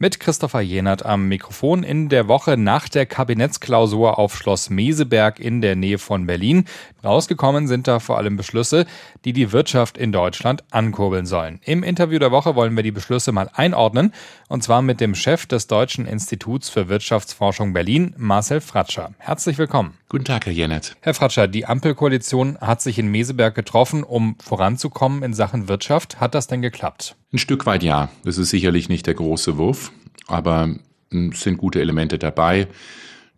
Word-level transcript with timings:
Mit 0.00 0.20
Christopher 0.20 0.60
Jenert 0.60 1.04
am 1.04 1.26
Mikrofon 1.26 1.82
in 1.82 2.08
der 2.08 2.28
Woche 2.28 2.56
nach 2.56 2.88
der 2.88 3.04
Kabinettsklausur 3.04 4.16
auf 4.16 4.36
Schloss 4.36 4.70
Meseberg 4.70 5.40
in 5.40 5.60
der 5.60 5.74
Nähe 5.74 5.98
von 5.98 6.24
Berlin. 6.24 6.66
Rausgekommen 7.02 7.66
sind 7.66 7.88
da 7.88 7.98
vor 7.98 8.16
allem 8.16 8.36
Beschlüsse, 8.36 8.86
die 9.24 9.32
die 9.32 9.50
Wirtschaft 9.50 9.98
in 9.98 10.12
Deutschland 10.12 10.62
ankurbeln 10.70 11.26
sollen. 11.26 11.58
Im 11.64 11.82
Interview 11.82 12.20
der 12.20 12.30
Woche 12.30 12.54
wollen 12.54 12.76
wir 12.76 12.84
die 12.84 12.92
Beschlüsse 12.92 13.32
mal 13.32 13.50
einordnen, 13.52 14.14
und 14.46 14.62
zwar 14.62 14.82
mit 14.82 15.00
dem 15.00 15.16
Chef 15.16 15.46
des 15.46 15.66
Deutschen 15.66 16.06
Instituts 16.06 16.68
für 16.68 16.88
Wirtschaftsforschung 16.88 17.72
Berlin, 17.72 18.14
Marcel 18.16 18.60
Fratscher. 18.60 19.14
Herzlich 19.18 19.58
willkommen. 19.58 19.94
Guten 20.10 20.24
Tag, 20.24 20.46
Herr 20.46 20.54
Jenert. 20.54 20.96
Herr 21.02 21.12
Fratscher, 21.12 21.48
die 21.48 21.66
Ampelkoalition 21.66 22.56
hat 22.62 22.80
sich 22.80 22.98
in 22.98 23.08
Meseberg 23.08 23.54
getroffen, 23.54 24.04
um 24.04 24.36
voranzukommen 24.42 25.22
in 25.22 25.34
Sachen 25.34 25.68
Wirtschaft. 25.68 26.18
Hat 26.18 26.34
das 26.34 26.46
denn 26.46 26.62
geklappt? 26.62 27.14
Ein 27.30 27.36
Stück 27.36 27.66
weit 27.66 27.82
ja. 27.82 28.08
Das 28.24 28.38
ist 28.38 28.48
sicherlich 28.48 28.88
nicht 28.88 29.06
der 29.06 29.12
große 29.12 29.58
Wurf, 29.58 29.92
aber 30.26 30.74
es 31.10 31.42
sind 31.42 31.58
gute 31.58 31.82
Elemente 31.82 32.18
dabei. 32.18 32.68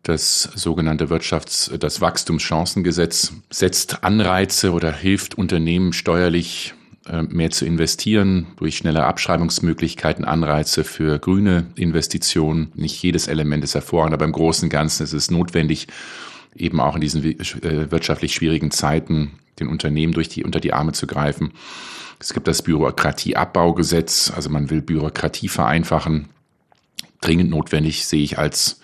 Das 0.05 0.43
sogenannte 0.55 1.11
Wirtschafts-, 1.11 1.77
das 1.77 2.01
Wachstumschancengesetz 2.01 3.33
setzt 3.51 4.05
Anreize 4.05 4.71
oder 4.71 4.93
hilft 4.93 5.37
Unternehmen 5.37 5.93
steuerlich 5.93 6.75
äh, 7.09 7.23
mehr 7.23 7.51
zu 7.51 7.67
investieren, 7.67 8.47
durch 8.59 8.77
schnelle 8.77 9.07
Abschreibungsmöglichkeiten, 9.07 10.25
Anreize 10.25 10.85
für 10.85 11.19
grüne 11.19 11.67
Investitionen. 11.75 12.71
Nicht 12.77 13.03
jedes 13.03 13.27
Element 13.27 13.65
ist 13.65 13.75
hervorragend, 13.75 14.15
aber 14.15 14.25
im 14.25 14.33
Großen 14.33 14.67
und 14.67 14.71
Ganzen 14.71 15.03
ist 15.03 15.15
es 15.15 15.33
notwendig, 15.33 15.89
eben 16.55 16.81
auch 16.81 16.95
in 16.95 17.01
diesen 17.01 17.25
äh, 17.25 17.91
wirtschaftlich 17.91 18.35
schwierigen 18.35 18.71
Zeiten 18.71 19.39
den 19.59 19.69
Unternehmen 19.69 20.13
durch 20.13 20.29
die, 20.29 20.45
unter 20.45 20.61
die 20.61 20.73
Arme 20.73 20.93
zu 20.93 21.07
greifen. 21.07 21.53
Es 22.19 22.35
gibt 22.35 22.49
das 22.49 22.63
Bürokratieabbaugesetz, 22.63 24.33
also 24.35 24.51
man 24.51 24.71
will 24.71 24.83
Bürokratie 24.83 25.49
vereinfachen. 25.49 26.29
Dringend 27.21 27.51
notwendig 27.51 28.07
sehe 28.07 28.23
ich 28.23 28.39
als 28.39 28.81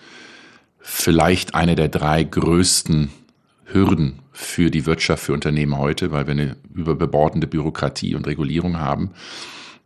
vielleicht 0.79 1.53
eine 1.53 1.75
der 1.75 1.89
drei 1.89 2.23
größten 2.23 3.09
Hürden 3.65 4.19
für 4.31 4.71
die 4.71 4.85
Wirtschaft, 4.85 5.23
für 5.23 5.33
Unternehmen 5.33 5.77
heute, 5.77 6.11
weil 6.11 6.25
wir 6.27 6.31
eine 6.31 6.55
überbordende 6.73 7.47
Bürokratie 7.47 8.15
und 8.15 8.27
Regulierung 8.27 8.79
haben. 8.79 9.11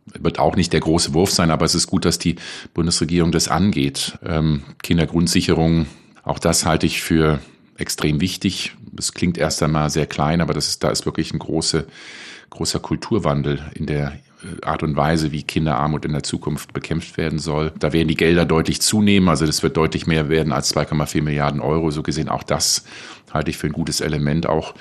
Wird 0.06 0.38
auch 0.38 0.56
nicht 0.56 0.72
der 0.72 0.80
große 0.80 1.14
Wurf 1.14 1.30
sein, 1.30 1.50
aber 1.50 1.64
es 1.64 1.74
ist 1.74 1.86
gut, 1.86 2.04
dass 2.04 2.18
die 2.18 2.36
Bundesregierung 2.74 3.32
das 3.32 3.48
angeht. 3.48 4.18
Ähm, 4.24 4.62
Kindergrundsicherung, 4.82 5.86
auch 6.22 6.38
das 6.38 6.66
halte 6.66 6.86
ich 6.86 7.02
für 7.02 7.40
extrem 7.76 8.20
wichtig. 8.20 8.76
Es 8.98 9.12
klingt 9.12 9.38
erst 9.38 9.62
einmal 9.62 9.90
sehr 9.90 10.06
klein, 10.06 10.40
aber 10.40 10.54
das 10.54 10.68
ist, 10.68 10.84
da 10.84 10.90
ist 10.90 11.06
wirklich 11.06 11.32
ein 11.32 11.38
große, 11.38 11.86
großer 12.50 12.80
Kulturwandel 12.80 13.70
in 13.74 13.86
der 13.86 14.18
Art 14.62 14.82
und 14.82 14.96
Weise, 14.96 15.32
wie 15.32 15.42
Kinderarmut 15.42 16.04
in 16.04 16.12
der 16.12 16.22
Zukunft 16.22 16.72
bekämpft 16.72 17.16
werden 17.16 17.38
soll. 17.38 17.72
Da 17.78 17.92
werden 17.92 18.08
die 18.08 18.16
Gelder 18.16 18.44
deutlich 18.44 18.80
zunehmen, 18.80 19.28
also 19.28 19.46
das 19.46 19.62
wird 19.62 19.76
deutlich 19.76 20.06
mehr 20.06 20.28
werden 20.28 20.52
als 20.52 20.74
2,4 20.74 21.22
Milliarden 21.22 21.60
Euro. 21.60 21.90
So 21.90 22.02
gesehen 22.02 22.28
auch 22.28 22.42
das 22.42 22.84
halte 23.32 23.50
ich 23.50 23.56
für 23.56 23.66
ein 23.66 23.72
gutes 23.72 24.00
Element, 24.00 24.46
auch 24.46 24.74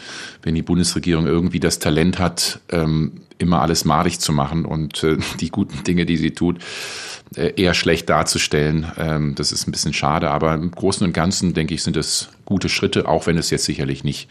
wenn 0.44 0.56
die 0.56 0.62
Bundesregierung 0.62 1.26
irgendwie 1.26 1.60
das 1.60 1.80
Talent 1.80 2.20
hat, 2.20 2.60
ähm, 2.70 3.14
immer 3.38 3.62
alles 3.62 3.86
madig 3.86 4.20
zu 4.20 4.34
machen 4.34 4.66
und 4.66 5.04
äh, 5.04 5.18
die 5.40 5.50
guten 5.50 5.84
Dinge, 5.84 6.06
die 6.06 6.18
sie 6.18 6.32
tut, 6.32 6.60
äh, 7.36 7.54
eher 7.56 7.74
schlecht 7.74 8.10
darzustellen. 8.10 8.92
Ähm, 8.98 9.36
das 9.36 9.52
ist 9.52 9.68
ein 9.68 9.72
bisschen 9.72 9.94
schade, 9.94 10.32
aber 10.32 10.54
im 10.54 10.72
Großen 10.72 11.06
und 11.06 11.14
Ganzen, 11.14 11.54
denke 11.54 11.74
ich, 11.74 11.84
sind 11.84 11.98
es 11.98 12.30
gute 12.46 12.70
Schritte, 12.70 13.08
auch 13.08 13.28
wenn 13.28 13.38
es 13.38 13.50
jetzt 13.50 13.66
sicherlich 13.66 14.04
nicht 14.04 14.30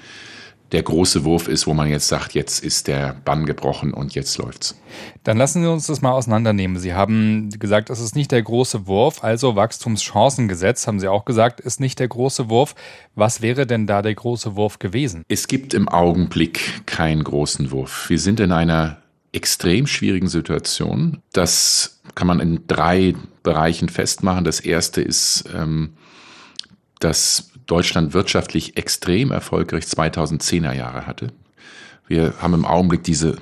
der 0.73 0.83
große 0.83 1.25
Wurf 1.25 1.49
ist, 1.49 1.67
wo 1.67 1.75
man 1.75 1.89
jetzt 1.89 2.09
sagt, 2.09 2.35
jetzt 2.35 2.63
ist 2.63 2.87
der 2.87 3.15
Bann 3.25 3.45
gebrochen 3.45 3.93
und 3.93 4.15
jetzt 4.15 4.39
läuft's. 4.39 4.81
Dann 5.25 5.37
lassen 5.37 5.63
Sie 5.63 5.71
uns 5.71 5.87
das 5.87 6.01
mal 6.01 6.13
auseinandernehmen. 6.13 6.79
Sie 6.79 6.95
haben 6.95 7.51
gesagt, 7.51 7.91
es 7.91 8.01
ist 8.01 8.15
nicht 8.15 8.31
der 8.31 8.43
große 8.43 8.87
Wurf, 8.87 9.25
also 9.25 9.57
Wachstumschancengesetz, 9.57 10.87
haben 10.87 11.01
Sie 11.01 11.09
auch 11.09 11.25
gesagt, 11.25 11.61
ist 11.61 11.81
nicht 11.81 11.99
der 11.99 12.09
große 12.09 12.49
Wurf. 12.49 12.75
Was 13.15 13.43
wäre 13.43 13.67
denn 13.67 13.87
da 13.87 14.03
der 14.03 14.15
große 14.15 14.57
Wurf 14.57 14.79
gewesen? 14.79 15.25
Es 15.29 15.49
gibt 15.49 15.75
im 15.75 15.89
Augenblick 15.89 16.87
keinen 16.87 17.25
großen 17.25 17.71
Wurf. 17.73 18.09
Wir 18.09 18.19
sind 18.19 18.39
in 18.41 18.53
einer 18.53 18.99
extrem 19.33 19.87
schwierigen 19.87 20.29
Situation. 20.29 21.23
Das 21.33 22.01
kann 22.15 22.27
man 22.27 22.41
in 22.41 22.67
drei 22.67 23.15
Bereichen 23.43 23.89
festmachen. 23.89 24.45
Das 24.45 24.61
erste 24.61 25.01
ist, 25.03 25.45
ähm, 25.55 25.95
dass 26.99 27.50
Deutschland 27.71 28.15
wirtschaftlich 28.15 28.77
extrem 28.77 29.31
erfolgreich 29.31 29.85
2010er 29.85 30.73
Jahre 30.73 31.07
hatte. 31.07 31.29
Wir 32.09 32.35
haben 32.41 32.55
im 32.55 32.65
Augenblick 32.65 33.05
diese, 33.05 33.37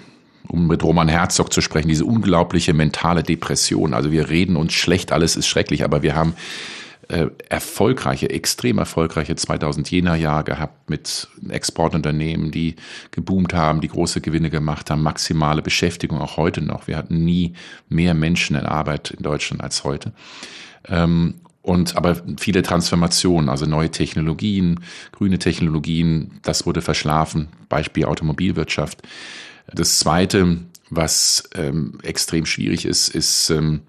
um 0.46 0.66
mit 0.66 0.82
Roman 0.82 1.08
Herzog 1.08 1.52
zu 1.52 1.62
sprechen, 1.62 1.88
diese 1.88 2.04
unglaubliche 2.04 2.74
mentale 2.74 3.22
Depression. 3.22 3.94
Also 3.94 4.12
wir 4.12 4.28
reden 4.28 4.56
uns 4.56 4.74
schlecht, 4.74 5.12
alles 5.12 5.36
ist 5.36 5.46
schrecklich, 5.46 5.82
aber 5.82 6.02
wir 6.02 6.14
haben 6.14 6.34
äh, 7.08 7.28
erfolgreiche, 7.48 8.28
extrem 8.28 8.76
erfolgreiche 8.76 9.32
2010er 9.32 10.14
Jahr 10.14 10.44
gehabt 10.44 10.90
mit 10.90 11.28
Exportunternehmen, 11.48 12.50
die 12.50 12.76
geboomt 13.12 13.54
haben, 13.54 13.80
die 13.80 13.88
große 13.88 14.20
Gewinne 14.20 14.50
gemacht 14.50 14.90
haben, 14.90 15.02
maximale 15.02 15.62
Beschäftigung 15.62 16.20
auch 16.20 16.36
heute 16.36 16.60
noch. 16.60 16.86
Wir 16.86 16.98
hatten 16.98 17.24
nie 17.24 17.54
mehr 17.88 18.12
Menschen 18.12 18.56
in 18.56 18.66
Arbeit 18.66 19.10
in 19.10 19.22
Deutschland 19.22 19.62
als 19.62 19.84
heute. 19.84 20.12
Ähm, 20.86 21.36
und 21.68 21.98
aber 21.98 22.16
viele 22.38 22.62
Transformationen, 22.62 23.50
also 23.50 23.66
neue 23.66 23.90
Technologien, 23.90 24.80
grüne 25.12 25.38
Technologien, 25.38 26.40
das 26.42 26.64
wurde 26.64 26.80
verschlafen. 26.80 27.48
Beispiel 27.68 28.06
Automobilwirtschaft. 28.06 29.02
Das 29.70 29.98
zweite, 29.98 30.60
was 30.88 31.42
ähm, 31.54 31.98
extrem 32.02 32.46
schwierig 32.46 32.86
ist, 32.86 33.14
ist 33.14 33.50
ähm, 33.50 33.82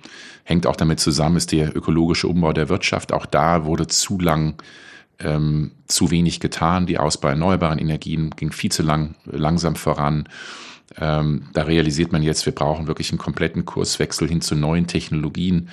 hängt 0.43 0.67
auch 0.67 0.75
damit 0.75 0.99
zusammen, 0.99 1.37
ist 1.37 1.53
der 1.53 1.73
ökologische 1.73 2.27
Umbau 2.27 2.51
der 2.51 2.67
Wirtschaft. 2.67 3.13
Auch 3.13 3.25
da 3.25 3.63
wurde 3.63 3.87
zu 3.87 4.19
lang 4.19 4.61
ähm, 5.19 5.71
zu 5.87 6.11
wenig 6.11 6.41
getan. 6.41 6.85
Die 6.85 6.97
Ausbau 6.97 7.29
erneuerbaren 7.29 7.79
Energien 7.79 8.31
ging 8.31 8.51
viel 8.51 8.73
zu 8.73 8.83
lang, 8.83 9.15
langsam 9.23 9.77
voran. 9.77 10.27
Ähm, 10.97 11.43
da 11.53 11.61
realisiert 11.61 12.11
man 12.11 12.23
jetzt, 12.23 12.45
wir 12.45 12.53
brauchen 12.53 12.87
wirklich 12.87 13.11
einen 13.11 13.19
kompletten 13.19 13.63
Kurswechsel 13.63 14.27
hin 14.27 14.41
zu 14.41 14.55
neuen 14.55 14.85
Technologien. 14.85 15.69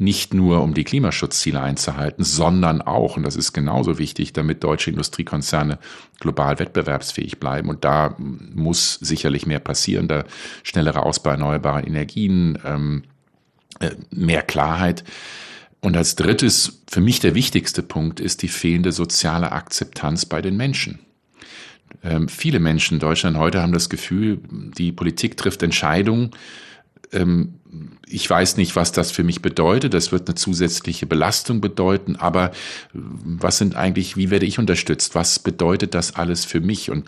Nicht 0.00 0.32
nur, 0.32 0.62
um 0.62 0.72
die 0.72 0.84
Klimaschutzziele 0.84 1.60
einzuhalten, 1.60 2.24
sondern 2.24 2.80
auch, 2.80 3.18
und 3.18 3.22
das 3.22 3.36
ist 3.36 3.52
genauso 3.52 3.98
wichtig, 3.98 4.32
damit 4.32 4.64
deutsche 4.64 4.90
Industriekonzerne 4.90 5.78
global 6.20 6.58
wettbewerbsfähig 6.58 7.38
bleiben. 7.38 7.68
Und 7.68 7.84
da 7.84 8.16
muss 8.18 8.94
sicherlich 8.94 9.44
mehr 9.44 9.58
passieren, 9.58 10.08
da 10.08 10.24
schnellere 10.62 11.02
Ausbau 11.02 11.32
erneuerbarer 11.32 11.86
Energien, 11.86 12.58
ähm, 12.64 13.02
äh, 13.78 13.90
mehr 14.10 14.40
Klarheit. 14.40 15.04
Und 15.82 15.98
als 15.98 16.16
drittes, 16.16 16.82
für 16.90 17.02
mich 17.02 17.20
der 17.20 17.34
wichtigste 17.34 17.82
Punkt 17.82 18.20
ist 18.20 18.40
die 18.40 18.48
fehlende 18.48 18.92
soziale 18.92 19.52
Akzeptanz 19.52 20.24
bei 20.24 20.40
den 20.40 20.56
Menschen. 20.56 21.00
Ähm, 22.02 22.26
viele 22.28 22.58
Menschen 22.58 22.94
in 22.94 23.00
Deutschland 23.00 23.36
heute 23.36 23.60
haben 23.60 23.72
das 23.74 23.90
Gefühl, 23.90 24.40
die 24.50 24.92
Politik 24.92 25.36
trifft 25.36 25.62
Entscheidungen. 25.62 26.30
Ähm, 27.12 27.54
ich 28.06 28.28
weiß 28.28 28.56
nicht, 28.56 28.76
was 28.76 28.92
das 28.92 29.10
für 29.10 29.22
mich 29.22 29.42
bedeutet. 29.42 29.94
Das 29.94 30.12
wird 30.12 30.28
eine 30.28 30.34
zusätzliche 30.34 31.06
Belastung 31.06 31.60
bedeuten. 31.60 32.16
Aber 32.16 32.50
was 32.92 33.58
sind 33.58 33.76
eigentlich, 33.76 34.16
wie 34.16 34.30
werde 34.30 34.46
ich 34.46 34.58
unterstützt? 34.58 35.14
Was 35.14 35.38
bedeutet 35.38 35.94
das 35.94 36.16
alles 36.16 36.44
für 36.44 36.60
mich? 36.60 36.90
Und 36.90 37.06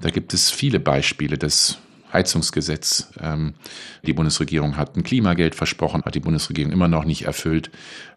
da 0.00 0.10
gibt 0.10 0.34
es 0.34 0.50
viele 0.50 0.80
Beispiele. 0.80 1.38
Das 1.38 1.78
Heizungsgesetz. 2.12 3.08
Ähm, 3.20 3.54
die 4.04 4.12
Bundesregierung 4.12 4.76
hat 4.76 4.96
ein 4.96 5.02
Klimageld 5.02 5.54
versprochen, 5.54 6.02
hat 6.04 6.14
die 6.14 6.20
Bundesregierung 6.20 6.72
immer 6.72 6.88
noch 6.88 7.04
nicht 7.04 7.22
erfüllt. 7.22 7.70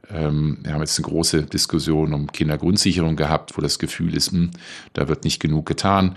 Ähm, 0.09 0.59
wir 0.63 0.73
haben 0.73 0.81
jetzt 0.81 0.97
eine 0.97 1.07
große 1.07 1.43
Diskussion 1.43 2.13
um 2.13 2.31
Kindergrundsicherung 2.31 3.15
gehabt, 3.15 3.57
wo 3.57 3.61
das 3.61 3.79
Gefühl 3.79 4.15
ist, 4.15 4.31
hm, 4.31 4.51
da 4.93 5.07
wird 5.07 5.23
nicht 5.23 5.39
genug 5.39 5.65
getan. 5.65 6.15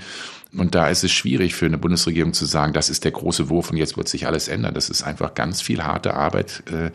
Und 0.53 0.75
da 0.75 0.89
ist 0.89 1.05
es 1.05 1.13
schwierig 1.13 1.55
für 1.55 1.67
eine 1.67 1.79
Bundesregierung 1.79 2.33
zu 2.33 2.47
sagen, 2.47 2.73
das 2.73 2.89
ist 2.89 3.05
der 3.05 3.13
große 3.13 3.49
Wurf 3.51 3.71
und 3.71 3.77
jetzt 3.77 3.97
wird 3.97 4.09
sich 4.09 4.27
alles 4.27 4.49
ändern. 4.49 4.75
Das 4.75 4.89
ist 4.89 5.03
einfach 5.03 5.35
ganz 5.35 5.61
viel 5.61 5.83
harte 5.83 6.15
Arbeit, 6.15 6.63
äh, 6.71 6.91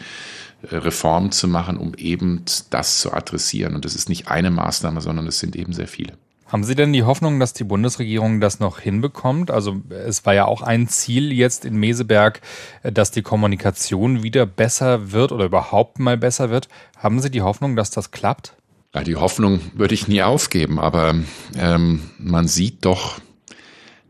Reformen 0.64 1.32
zu 1.32 1.48
machen, 1.48 1.78
um 1.78 1.94
eben 1.96 2.44
das 2.70 3.00
zu 3.00 3.14
adressieren. 3.14 3.76
Und 3.76 3.86
das 3.86 3.96
ist 3.96 4.10
nicht 4.10 4.28
eine 4.28 4.52
Maßnahme, 4.52 5.02
sondern 5.02 5.28
es 5.28 5.40
sind 5.40 5.56
eben 5.56 5.74
sehr 5.74 5.88
viele. 5.88 6.14
Haben 6.52 6.66
Sie 6.66 6.76
denn 6.76 6.92
die 6.92 7.04
Hoffnung, 7.04 7.40
dass 7.40 7.54
die 7.54 7.64
Bundesregierung 7.64 8.42
das 8.42 8.60
noch 8.60 8.78
hinbekommt? 8.78 9.52
Also 9.52 9.82
es 9.90 10.26
war 10.26 10.34
ja 10.34 10.44
auch 10.44 10.62
ein 10.62 10.90
Ziel 10.90 11.32
jetzt 11.32 11.64
in 11.64 11.78
Meseberg, 11.78 12.42
dass 12.84 13.10
die 13.10 13.22
Kommunikation 13.22 14.22
wieder 14.22 14.46
besser 14.46 15.14
wird 15.14 15.32
oder 15.32 15.46
überhaupt 15.46 16.00
mal 16.00 16.18
besser 16.18 16.50
wird. 16.50 16.68
Haben 16.98 17.22
Sie 17.22 17.32
die 17.32 17.42
Hoffnung, 17.42 17.78
dass 17.78 17.90
das 17.90 18.12
klappt? 18.12 18.58
Ja, 18.94 19.02
die 19.06 19.16
Hoffnung 19.16 19.62
würde 19.76 19.94
ich 19.94 20.10
nie 20.10 20.24
aufgeben, 20.24 20.78
aber 20.78 21.16
ähm, 21.58 22.02
man 22.18 22.50
sieht 22.50 22.84
doch, 22.84 23.22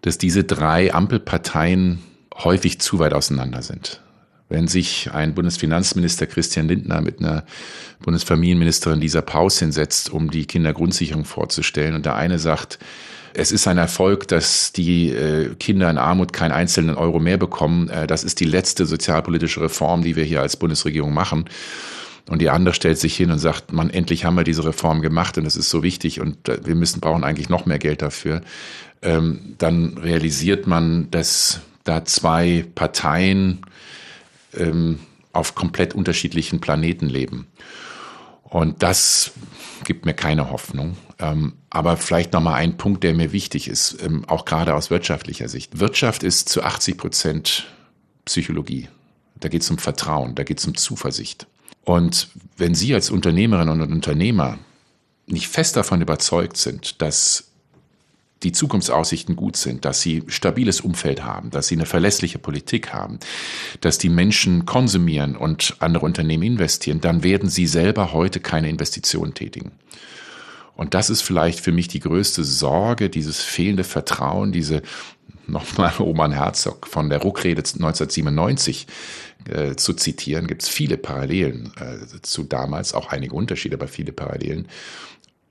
dass 0.01 0.17
diese 0.17 0.43
drei 0.43 0.95
Ampelparteien 0.95 2.01
häufig 2.33 2.81
zu 2.81 2.97
weit 2.97 3.13
auseinander 3.13 3.61
sind 3.61 4.01
wenn 4.51 4.67
sich 4.67 5.09
ein 5.11 5.33
Bundesfinanzminister 5.33 6.27
Christian 6.27 6.67
Lindner 6.67 7.01
mit 7.01 7.19
einer 7.19 7.45
Bundesfamilienministerin 8.01 8.99
Lisa 8.99 9.21
Paus 9.21 9.59
hinsetzt, 9.59 10.11
um 10.11 10.29
die 10.29 10.45
Kindergrundsicherung 10.45 11.23
vorzustellen 11.25 11.95
und 11.95 12.05
der 12.05 12.15
eine 12.15 12.37
sagt, 12.37 12.77
es 13.33 13.53
ist 13.53 13.65
ein 13.67 13.77
Erfolg, 13.77 14.27
dass 14.27 14.73
die 14.73 15.09
äh, 15.09 15.55
Kinder 15.55 15.89
in 15.89 15.97
Armut 15.97 16.33
keinen 16.33 16.51
einzelnen 16.51 16.95
Euro 16.95 17.19
mehr 17.19 17.37
bekommen. 17.37 17.87
Äh, 17.87 18.05
das 18.05 18.25
ist 18.25 18.41
die 18.41 18.45
letzte 18.45 18.85
sozialpolitische 18.85 19.61
Reform, 19.61 20.03
die 20.03 20.17
wir 20.17 20.25
hier 20.25 20.41
als 20.41 20.57
Bundesregierung 20.57 21.13
machen. 21.13 21.45
und 22.29 22.41
die 22.41 22.49
andere 22.49 22.75
stellt 22.75 22.97
sich 22.97 23.15
hin 23.15 23.31
und 23.31 23.39
sagt, 23.39 23.71
man, 23.71 23.89
endlich 23.89 24.25
haben 24.25 24.35
wir 24.35 24.43
diese 24.43 24.65
Reform 24.65 25.01
gemacht 25.01 25.37
und 25.37 25.45
es 25.45 25.55
ist 25.55 25.69
so 25.69 25.81
wichtig 25.81 26.19
und 26.19 26.49
äh, 26.49 26.59
wir 26.65 26.75
müssen, 26.75 26.99
brauchen 26.99 27.23
eigentlich 27.23 27.47
noch 27.47 27.65
mehr 27.65 27.79
Geld 27.79 28.01
dafür, 28.01 28.41
ähm, 29.01 29.55
dann 29.57 29.97
realisiert 29.97 30.67
man, 30.67 31.09
dass 31.09 31.61
da 31.85 32.03
zwei 32.03 32.65
Parteien 32.75 33.61
ähm, 34.53 34.99
auf 35.33 35.55
komplett 35.55 35.93
unterschiedlichen 35.93 36.59
Planeten 36.59 37.07
leben. 37.07 37.47
Und 38.43 38.83
das 38.83 39.31
gibt 39.85 40.05
mir 40.05 40.13
keine 40.13 40.51
Hoffnung. 40.51 40.97
Ähm, 41.19 41.53
aber 41.69 41.95
vielleicht 41.95 42.33
noch 42.33 42.41
mal 42.41 42.55
ein 42.55 42.77
Punkt, 42.77 43.03
der 43.03 43.13
mir 43.13 43.31
wichtig 43.31 43.67
ist, 43.67 43.97
ähm, 44.03 44.25
auch 44.27 44.43
gerade 44.45 44.75
aus 44.75 44.89
wirtschaftlicher 44.89 45.47
Sicht. 45.47 45.79
Wirtschaft 45.79 46.23
ist 46.23 46.49
zu 46.49 46.63
80 46.63 46.97
Prozent 46.97 47.67
Psychologie. 48.25 48.89
Da 49.39 49.47
geht 49.47 49.61
es 49.61 49.71
um 49.71 49.77
Vertrauen, 49.77 50.35
da 50.35 50.43
geht 50.43 50.59
es 50.59 50.65
um 50.67 50.75
Zuversicht. 50.75 51.47
Und 51.83 52.27
wenn 52.57 52.75
Sie 52.75 52.93
als 52.93 53.09
Unternehmerin 53.09 53.69
und 53.69 53.81
Unternehmer 53.81 54.59
nicht 55.25 55.47
fest 55.47 55.77
davon 55.77 56.01
überzeugt 56.01 56.57
sind, 56.57 57.01
dass 57.01 57.50
die 58.43 58.51
Zukunftsaussichten 58.51 59.35
gut 59.35 59.55
sind, 59.57 59.85
dass 59.85 60.01
sie 60.01 60.23
stabiles 60.27 60.81
Umfeld 60.81 61.23
haben, 61.23 61.51
dass 61.51 61.67
sie 61.67 61.75
eine 61.75 61.85
verlässliche 61.85 62.39
Politik 62.39 62.93
haben, 62.93 63.19
dass 63.81 63.97
die 63.97 64.09
Menschen 64.09 64.65
konsumieren 64.65 65.35
und 65.35 65.75
andere 65.79 66.05
Unternehmen 66.05 66.43
investieren, 66.43 67.01
dann 67.01 67.23
werden 67.23 67.49
sie 67.49 67.67
selber 67.67 68.13
heute 68.13 68.39
keine 68.39 68.69
Investitionen 68.69 69.33
tätigen. 69.33 69.71
Und 70.75 70.93
das 70.93 71.09
ist 71.09 71.21
vielleicht 71.21 71.59
für 71.59 71.71
mich 71.71 71.87
die 71.89 71.99
größte 71.99 72.43
Sorge, 72.43 73.09
dieses 73.09 73.41
fehlende 73.41 73.83
Vertrauen, 73.83 74.51
diese 74.51 74.81
nochmal 75.45 75.93
Oman 75.99 76.31
Herzog 76.31 76.87
von 76.87 77.09
der 77.09 77.21
Ruckrede 77.21 77.59
1997 77.59 78.87
äh, 79.49 79.75
zu 79.75 79.93
zitieren, 79.93 80.47
gibt 80.47 80.63
es 80.63 80.69
viele 80.69 80.97
Parallelen 80.97 81.71
äh, 81.79 82.21
zu 82.21 82.43
damals, 82.43 82.93
auch 82.93 83.09
einige 83.09 83.35
Unterschiede, 83.35 83.75
aber 83.75 83.87
viele 83.87 84.11
Parallelen. 84.11 84.67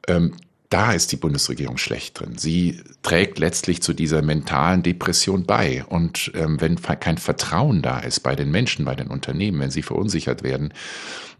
Ähm, 0.09 0.33
da 0.71 0.93
ist 0.93 1.11
die 1.11 1.17
Bundesregierung 1.17 1.79
schlecht 1.79 2.21
drin. 2.21 2.39
Sie 2.39 2.81
trägt 3.03 3.41
letztlich 3.41 3.83
zu 3.83 3.93
dieser 3.93 4.23
mentalen 4.23 4.85
Depression 4.85 5.45
bei. 5.45 5.85
Und 5.85 6.31
ähm, 6.35 6.61
wenn 6.61 6.81
kein 6.81 7.19
Vertrauen 7.19 7.83
da 7.83 7.99
ist 7.99 8.21
bei 8.21 8.37
den 8.37 8.53
Menschen, 8.53 8.85
bei 8.85 8.95
den 8.95 9.09
Unternehmen, 9.09 9.61
wenn 9.61 9.73
sie 9.73 9.83
verunsichert 9.83 10.45
werden, 10.45 10.73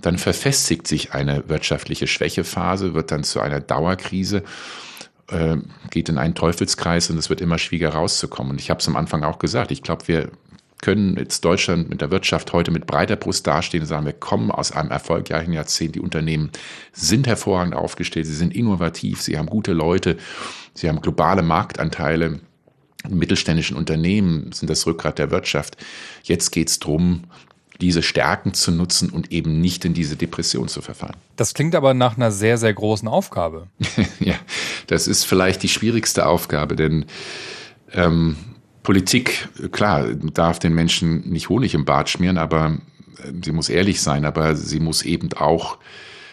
dann 0.03 0.19
verfestigt 0.19 0.89
sich 0.89 1.13
eine 1.13 1.49
wirtschaftliche 1.49 2.09
Schwächephase, 2.09 2.93
wird 2.93 3.13
dann 3.13 3.23
zu 3.23 3.41
einer 3.41 3.61
Dauerkrise 3.61 4.43
äh, 5.31 5.59
geht 5.91 6.09
in 6.09 6.19
einen 6.19 6.35
Teufelskreis 6.35 7.09
und 7.11 7.19
es 7.19 7.31
wird 7.31 7.41
immer 7.41 7.59
schwieriger 7.59 7.91
rauszukommen. 7.91 8.51
Und 8.53 8.61
ich 8.61 8.69
habe 8.69 8.81
es 8.81 8.89
am 8.89 8.97
Anfang 8.97 9.23
auch 9.23 9.39
gesagt, 9.39 9.71
ich 9.71 9.83
glaube, 9.83 10.09
wir 10.09 10.31
können 10.83 11.17
jetzt 11.17 11.45
Deutschland 11.45 11.91
mit 11.91 12.01
der 12.01 12.11
Wirtschaft 12.11 12.53
heute 12.53 12.71
mit 12.71 12.87
breiter 12.87 13.17
Brust 13.17 13.47
dastehen 13.47 13.83
und 13.83 13.87
sagen, 13.87 14.07
wir 14.07 14.13
kommen 14.13 14.51
aus 14.51 14.73
einem 14.73 14.91
erfolgreichen 14.91 15.53
Jahrzehnt. 15.53 15.95
Die 15.95 16.01
Unternehmen 16.01 16.51
sind 16.93 17.27
hervorragend 17.27 17.75
aufgestellt, 17.75 18.27
sie 18.27 18.35
sind 18.35 18.55
innovativ, 18.55 19.21
sie 19.21 19.39
haben 19.39 19.47
gute 19.47 19.73
Leute, 19.73 20.17
sie 20.75 20.89
haben 20.89 21.01
globale 21.01 21.43
Marktanteile. 21.43 22.41
Mittelständischen 23.09 23.77
Unternehmen 23.77 24.53
sind 24.53 24.69
das 24.69 24.87
Rückgrat 24.87 25.19
der 25.19 25.31
Wirtschaft. 25.31 25.77
Jetzt 26.23 26.51
geht 26.51 26.69
es 26.69 26.79
darum, 26.79 27.25
diese 27.81 28.03
Stärken 28.03 28.53
zu 28.55 28.73
nutzen 28.73 29.11
und 29.11 29.33
eben 29.33 29.61
nicht 29.61 29.85
in 29.85 29.95
diese 29.95 30.17
Depression 30.17 30.69
zu 30.69 30.83
verfallen. 30.83 31.17
Das 31.37 31.55
klingt 31.55 31.75
aber 31.75 31.95
nach 31.95 32.17
einer 32.17 32.31
sehr, 32.31 32.59
sehr 32.59 32.75
großen 32.75 33.09
Aufgabe. 33.09 33.69
ja, 34.21 34.35
das 34.87 35.07
ist 35.07 35.25
vielleicht 35.25 35.63
die 35.63 35.69
schwierigste 35.69 36.27
Aufgabe, 36.27 36.77
denn 36.77 37.07
ähm, 37.93 38.37
Politik, 38.83 39.49
klar, 39.73 40.07
darf 40.15 40.59
den 40.59 40.75
Menschen 40.75 41.29
nicht 41.31 41.49
Honig 41.49 41.75
im 41.75 41.85
Bart 41.85 42.09
schmieren, 42.09 42.39
aber 42.39 42.79
äh, 43.19 43.33
sie 43.43 43.53
muss 43.53 43.69
ehrlich 43.69 44.01
sein, 44.01 44.25
aber 44.25 44.57
sie 44.57 44.81
muss 44.81 45.03
eben 45.03 45.33
auch, 45.35 45.79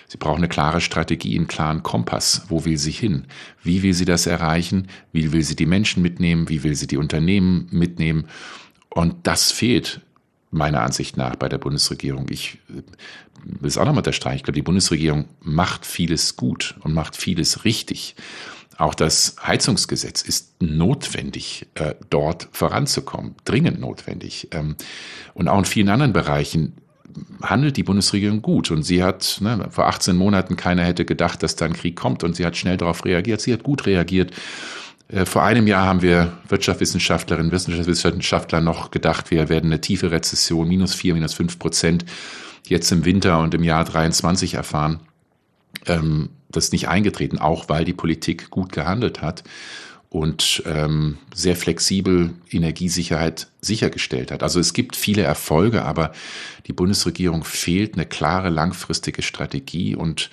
sie 0.08 0.18
braucht 0.18 0.38
eine 0.38 0.48
klare 0.48 0.82
Strategie, 0.82 1.38
einen 1.38 1.48
klaren 1.48 1.84
Kompass. 1.84 2.46
Wo 2.48 2.66
will 2.66 2.78
sie 2.78 2.92
hin? 2.92 3.26
Wie 3.64 3.84
will 3.84 3.94
sie 3.94 4.06
das 4.06 4.28
erreichen? 4.28 4.88
Wie 5.12 5.34
will 5.34 5.44
sie 5.44 5.56
die 5.56 5.66
Menschen 5.66 6.02
mitnehmen? 6.02 6.50
Wie 6.50 6.64
will 6.64 6.76
sie 6.76 6.88
die 6.88 6.98
Unternehmen 6.98 7.68
mitnehmen? 7.72 8.28
Und 8.90 9.28
das 9.28 9.52
fehlt 9.52 10.02
meiner 10.50 10.82
Ansicht 10.82 11.18
nach 11.18 11.36
bei 11.36 11.50
der 11.50 11.58
Bundesregierung. 11.58 12.28
Ich 12.30 12.60
äh, 12.70 12.82
will 13.44 13.68
es 13.68 13.78
auch 13.78 13.86
nochmal 13.86 14.00
unterstreichen. 14.00 14.38
Ich 14.38 14.44
glaube, 14.44 14.56
die 14.56 14.62
Bundesregierung 14.62 15.26
macht 15.42 15.86
vieles 15.86 16.38
gut 16.38 16.76
und 16.82 16.94
macht 16.94 17.16
vieles 17.16 17.66
richtig. 17.66 18.16
Auch 18.78 18.94
das 18.94 19.36
Heizungsgesetz 19.46 20.22
ist 20.22 20.62
notwendig, 20.62 21.66
äh, 21.74 21.96
dort 22.10 22.48
voranzukommen, 22.52 23.36
dringend 23.44 23.80
notwendig. 23.80 24.50
Ähm, 24.52 24.76
und 25.34 25.48
auch 25.48 25.58
in 25.58 25.66
vielen 25.66 25.90
anderen 25.90 26.14
Bereichen 26.14 26.74
handelt 27.42 27.78
die 27.78 27.84
Bundesregierung 27.84 28.44
gut. 28.44 28.70
Und 28.70 28.84
sie 28.84 29.04
hat, 29.04 29.40
ne, 29.42 29.68
vor 29.72 29.88
18 29.88 30.16
Monaten 30.16 30.56
keiner 30.56 30.84
hätte 30.84 31.06
gedacht, 31.06 31.42
dass 31.42 31.56
da 31.56 31.66
ein 31.66 31.74
Krieg 31.74 31.96
kommt 31.96 32.24
und 32.24 32.36
sie 32.36 32.46
hat 32.46 32.56
schnell 32.56 32.78
darauf 32.78 33.04
reagiert. 33.04 33.42
Sie 33.42 33.52
hat 33.52 33.64
gut 33.64 33.88
reagiert. 33.88 34.32
Äh, 35.08 35.26
vor 35.26 35.44
einem 35.44 35.66
Jahr 35.66 35.86
haben 35.86 36.04
wir 36.04 36.34
Wirtschaftswissenschaftlerinnen, 36.48 37.52
Wissenschaftswissenschaftler 37.52 38.62
noch 38.62 38.92
gedacht, 38.92 39.32
wir 39.32 39.50
werden 39.50 39.72
eine 39.72 39.82
tiefe 39.82 40.12
Rezession, 40.12 40.68
minus 40.68 40.94
vier, 40.94 41.16
minus 41.16 41.34
fünf 41.34 41.58
Prozent, 41.58 42.06
jetzt 42.68 42.92
im 42.92 43.06
Winter 43.06 43.40
und 43.40 43.54
im 43.54 43.64
Jahr 43.64 43.86
23 43.86 44.56
erfahren. 44.56 45.00
Ähm, 45.86 46.30
das 46.50 46.66
ist 46.66 46.74
nicht 46.74 46.88
eingetreten, 46.88 47.40
auch 47.40 47.70
weil 47.70 47.86
die 47.86 47.94
Politik 47.94 48.50
gut 48.50 48.72
gehandelt 48.72 49.22
hat 49.22 49.44
und 50.10 50.64
ähm, 50.66 51.18
sehr 51.36 51.56
flexibel 51.56 52.34
Energiesicherheit 52.50 53.48
sichergestellt 53.62 54.32
hat. 54.32 54.42
Also 54.42 54.60
es 54.60 54.74
gibt 54.74 54.96
viele 54.96 55.24
Erfolge, 55.24 55.84
aber 55.84 56.14
die 56.68 56.74
Bundesregierung 56.74 57.44
fehlt 57.44 57.96
eine 57.96 58.06
klare 58.06 58.50
langfristige 58.50 59.22
Strategie 59.22 59.96
und 59.96 60.30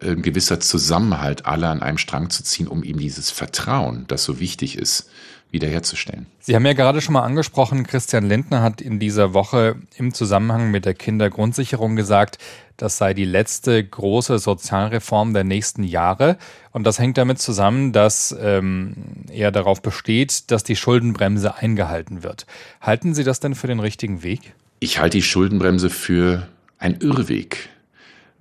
äh, 0.00 0.10
ein 0.10 0.22
gewisser 0.22 0.60
Zusammenhalt, 0.60 1.46
alle 1.46 1.68
an 1.68 1.82
einem 1.82 1.98
Strang 1.98 2.30
zu 2.30 2.44
ziehen, 2.44 2.68
um 2.68 2.84
ihm 2.84 2.98
dieses 2.98 3.30
Vertrauen, 3.30 4.04
das 4.06 4.22
so 4.22 4.38
wichtig 4.38 4.78
ist, 4.78 5.10
wiederherzustellen. 5.50 6.26
Sie 6.40 6.54
haben 6.54 6.66
ja 6.66 6.74
gerade 6.74 7.00
schon 7.00 7.14
mal 7.14 7.22
angesprochen, 7.22 7.86
Christian 7.86 8.28
Lindner 8.28 8.62
hat 8.62 8.80
in 8.80 8.98
dieser 8.98 9.34
Woche 9.34 9.76
im 9.96 10.12
Zusammenhang 10.12 10.70
mit 10.70 10.84
der 10.84 10.94
Kindergrundsicherung 10.94 11.96
gesagt, 11.96 12.38
das 12.76 12.98
sei 12.98 13.14
die 13.14 13.24
letzte 13.24 13.82
große 13.82 14.38
Sozialreform 14.38 15.32
der 15.34 15.44
nächsten 15.44 15.82
Jahre. 15.82 16.38
Und 16.70 16.84
das 16.84 16.98
hängt 16.98 17.18
damit 17.18 17.40
zusammen, 17.40 17.92
dass 17.92 18.36
ähm, 18.40 18.94
er 19.32 19.50
darauf 19.50 19.82
besteht, 19.82 20.50
dass 20.50 20.62
die 20.62 20.76
Schuldenbremse 20.76 21.56
eingehalten 21.56 22.22
wird. 22.22 22.46
Halten 22.80 23.14
Sie 23.14 23.24
das 23.24 23.40
denn 23.40 23.54
für 23.54 23.66
den 23.66 23.80
richtigen 23.80 24.22
Weg? 24.22 24.54
Ich 24.80 25.00
halte 25.00 25.18
die 25.18 25.22
Schuldenbremse 25.22 25.90
für 25.90 26.46
einen 26.78 27.00
Irrweg. 27.00 27.68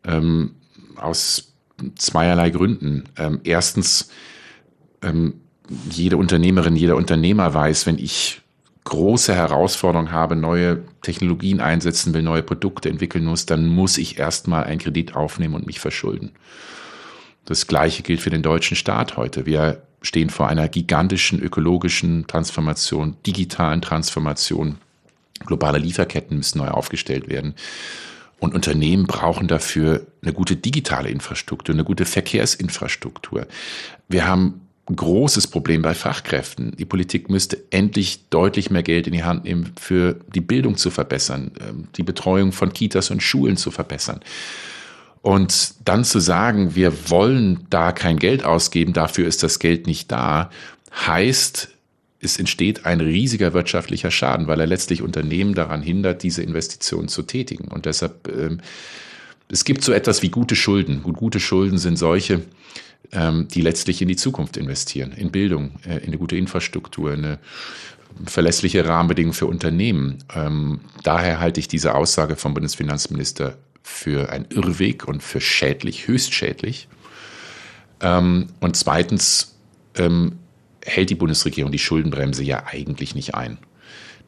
Ähm, 0.05 0.51
aus 0.97 1.53
zweierlei 1.95 2.49
Gründen. 2.49 3.03
Ähm, 3.17 3.41
erstens, 3.43 4.09
ähm, 5.01 5.41
jede 5.89 6.17
Unternehmerin, 6.17 6.75
jeder 6.75 6.95
Unternehmer 6.95 7.53
weiß, 7.53 7.85
wenn 7.85 7.97
ich 7.97 8.41
große 8.83 9.35
Herausforderungen 9.35 10.11
habe, 10.11 10.35
neue 10.35 10.83
Technologien 11.01 11.59
einsetzen 11.59 12.13
will, 12.13 12.21
neue 12.21 12.43
Produkte 12.43 12.89
entwickeln 12.89 13.25
muss, 13.25 13.45
dann 13.45 13.67
muss 13.67 13.97
ich 13.97 14.17
erstmal 14.17 14.63
einen 14.63 14.79
Kredit 14.79 15.15
aufnehmen 15.15 15.55
und 15.55 15.67
mich 15.67 15.79
verschulden. 15.79 16.31
Das 17.43 17.67
Gleiche 17.67 18.03
gilt 18.03 18.21
für 18.21 18.29
den 18.29 18.43
deutschen 18.43 18.77
Staat 18.77 19.17
heute. 19.17 19.45
Wir 19.45 19.81
stehen 20.01 20.29
vor 20.29 20.47
einer 20.47 20.69
gigantischen 20.69 21.41
ökologischen 21.41 22.27
Transformation, 22.27 23.17
digitalen 23.25 23.81
Transformation. 23.81 24.77
Globale 25.45 25.79
Lieferketten 25.79 26.37
müssen 26.37 26.59
neu 26.59 26.69
aufgestellt 26.69 27.27
werden. 27.27 27.55
Und 28.39 28.53
Unternehmen 28.53 29.05
brauchen 29.05 29.47
dafür 29.47 30.05
eine 30.21 30.31
gute 30.31 30.55
digitale 30.55 31.09
Infrastruktur, 31.09 31.73
eine 31.73 31.83
gute 31.83 32.05
Verkehrsinfrastruktur. 32.05 33.47
Wir 34.07 34.27
haben 34.27 34.66
ein 34.89 34.95
großes 34.95 35.47
Problem 35.47 35.81
bei 35.81 35.93
Fachkräften. 35.93 36.75
Die 36.77 36.85
Politik 36.85 37.29
müsste 37.29 37.61
endlich 37.71 38.29
deutlich 38.29 38.69
mehr 38.71 38.83
Geld 38.83 39.07
in 39.07 39.13
die 39.13 39.23
Hand 39.23 39.43
nehmen, 39.43 39.73
für 39.79 40.19
die 40.33 40.41
Bildung 40.41 40.77
zu 40.77 40.91
verbessern, 40.91 41.51
ähm, 41.59 41.87
die 41.97 42.03
Betreuung 42.03 42.51
von 42.53 42.71
Kitas 42.71 43.11
und 43.11 43.21
Schulen 43.21 43.57
zu 43.57 43.69
verbessern. 43.71 44.21
Und 45.21 45.73
dann 45.83 46.05
zu 46.05 46.19
sagen, 46.19 46.75
wir 46.75 47.09
wollen 47.09 47.65
da 47.69 47.91
kein 47.91 48.17
Geld 48.17 48.45
ausgeben, 48.45 48.93
dafür 48.93 49.27
ist 49.27 49.43
das 49.43 49.59
Geld 49.59 49.87
nicht 49.87 50.09
da, 50.11 50.49
heißt, 51.05 51.69
es 52.19 52.39
entsteht 52.39 52.85
ein 52.85 53.01
riesiger 53.01 53.53
wirtschaftlicher 53.53 54.09
Schaden, 54.09 54.47
weil 54.47 54.59
er 54.59 54.67
letztlich 54.67 55.01
Unternehmen 55.01 55.53
daran 55.53 55.81
hindert, 55.81 56.23
diese 56.23 56.41
Investitionen 56.43 57.09
zu 57.09 57.23
tätigen. 57.23 57.67
Und 57.67 57.85
deshalb, 57.85 58.27
ähm, 58.27 58.61
es 59.49 59.65
gibt 59.65 59.83
so 59.83 59.91
etwas 59.91 60.21
wie 60.23 60.29
gute 60.29 60.55
Schulden. 60.55 61.01
Und 61.03 61.13
gute 61.13 61.39
Schulden 61.39 61.77
sind 61.77 61.97
solche, 61.97 62.41
die 63.13 63.61
letztlich 63.61 64.01
in 64.01 64.07
die 64.07 64.15
Zukunft 64.15 64.57
investieren, 64.57 65.13
in 65.13 65.31
Bildung, 65.31 65.71
äh, 65.85 65.97
in 65.97 66.07
eine 66.07 66.17
gute 66.17 66.35
Infrastruktur, 66.35 67.13
eine 67.13 67.39
verlässliche 68.25 68.85
Rahmenbedingung 68.85 69.33
für 69.33 69.45
Unternehmen. 69.45 70.19
Ähm, 70.35 70.81
daher 71.03 71.39
halte 71.39 71.59
ich 71.59 71.67
diese 71.67 71.95
Aussage 71.95 72.35
vom 72.35 72.53
Bundesfinanzminister 72.53 73.57
für 73.83 74.31
einen 74.31 74.45
Irrweg 74.49 75.07
und 75.07 75.23
für 75.23 75.39
schädlich, 75.39 76.07
höchst 76.07 76.33
schädlich. 76.33 76.87
Ähm, 78.01 78.47
und 78.59 78.75
zweitens 78.75 79.55
ähm, 79.95 80.39
hält 80.83 81.09
die 81.09 81.15
Bundesregierung 81.15 81.71
die 81.71 81.79
Schuldenbremse 81.79 82.43
ja 82.43 82.63
eigentlich 82.65 83.15
nicht 83.15 83.35
ein. 83.35 83.57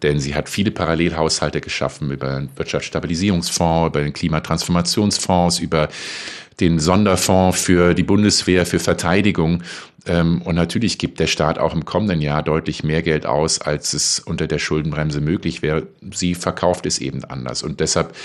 denn 0.01 0.21
sie 0.21 0.33
hat 0.33 0.47
viele 0.47 0.71
Parallelhaushalte 0.71 1.59
geschaffen 1.59 2.09
über 2.09 2.39
den 2.39 2.49
Wirtschaftsstabilisierungsfonds, 2.55 3.89
über 3.89 4.01
den 4.01 4.13
Klimatransformationsfonds, 4.13 5.59
über 5.59 5.89
den 6.59 6.79
Sonderfonds 6.79 7.59
für 7.59 7.93
die 7.93 8.03
Bundeswehr, 8.03 8.65
für 8.65 8.79
Verteidigung. 8.79 9.63
Ähm, 10.05 10.41
und 10.41 10.55
natürlich 10.55 10.97
gibt 10.97 11.19
der 11.19 11.27
Staat 11.27 11.57
auch 11.57 11.73
im 11.73 11.85
kommenden 11.85 12.21
Jahr 12.21 12.43
deutlich 12.43 12.83
mehr 12.83 13.01
Geld 13.01 13.25
aus, 13.25 13.61
als 13.61 13.93
es 13.93 14.19
unter 14.19 14.47
der 14.47 14.59
Schuldenbremse 14.59 15.21
möglich 15.21 15.61
wäre. 15.61 15.87
Sie 16.13 16.35
verkauft 16.35 16.85
es 16.85 16.99
eben 16.99 17.23
anders. 17.23 17.63
Und 17.63 17.79
deshalb 17.79 18.15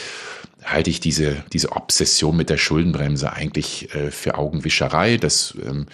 halte 0.64 0.90
ich 0.90 1.00
diese, 1.00 1.44
diese 1.52 1.72
Obsession 1.72 2.36
mit 2.36 2.50
der 2.50 2.56
Schuldenbremse 2.56 3.32
eigentlich 3.32 3.94
äh, 3.94 4.10
für 4.10 4.36
Augenwischerei. 4.36 5.16
Das 5.16 5.54
ähm, 5.64 5.86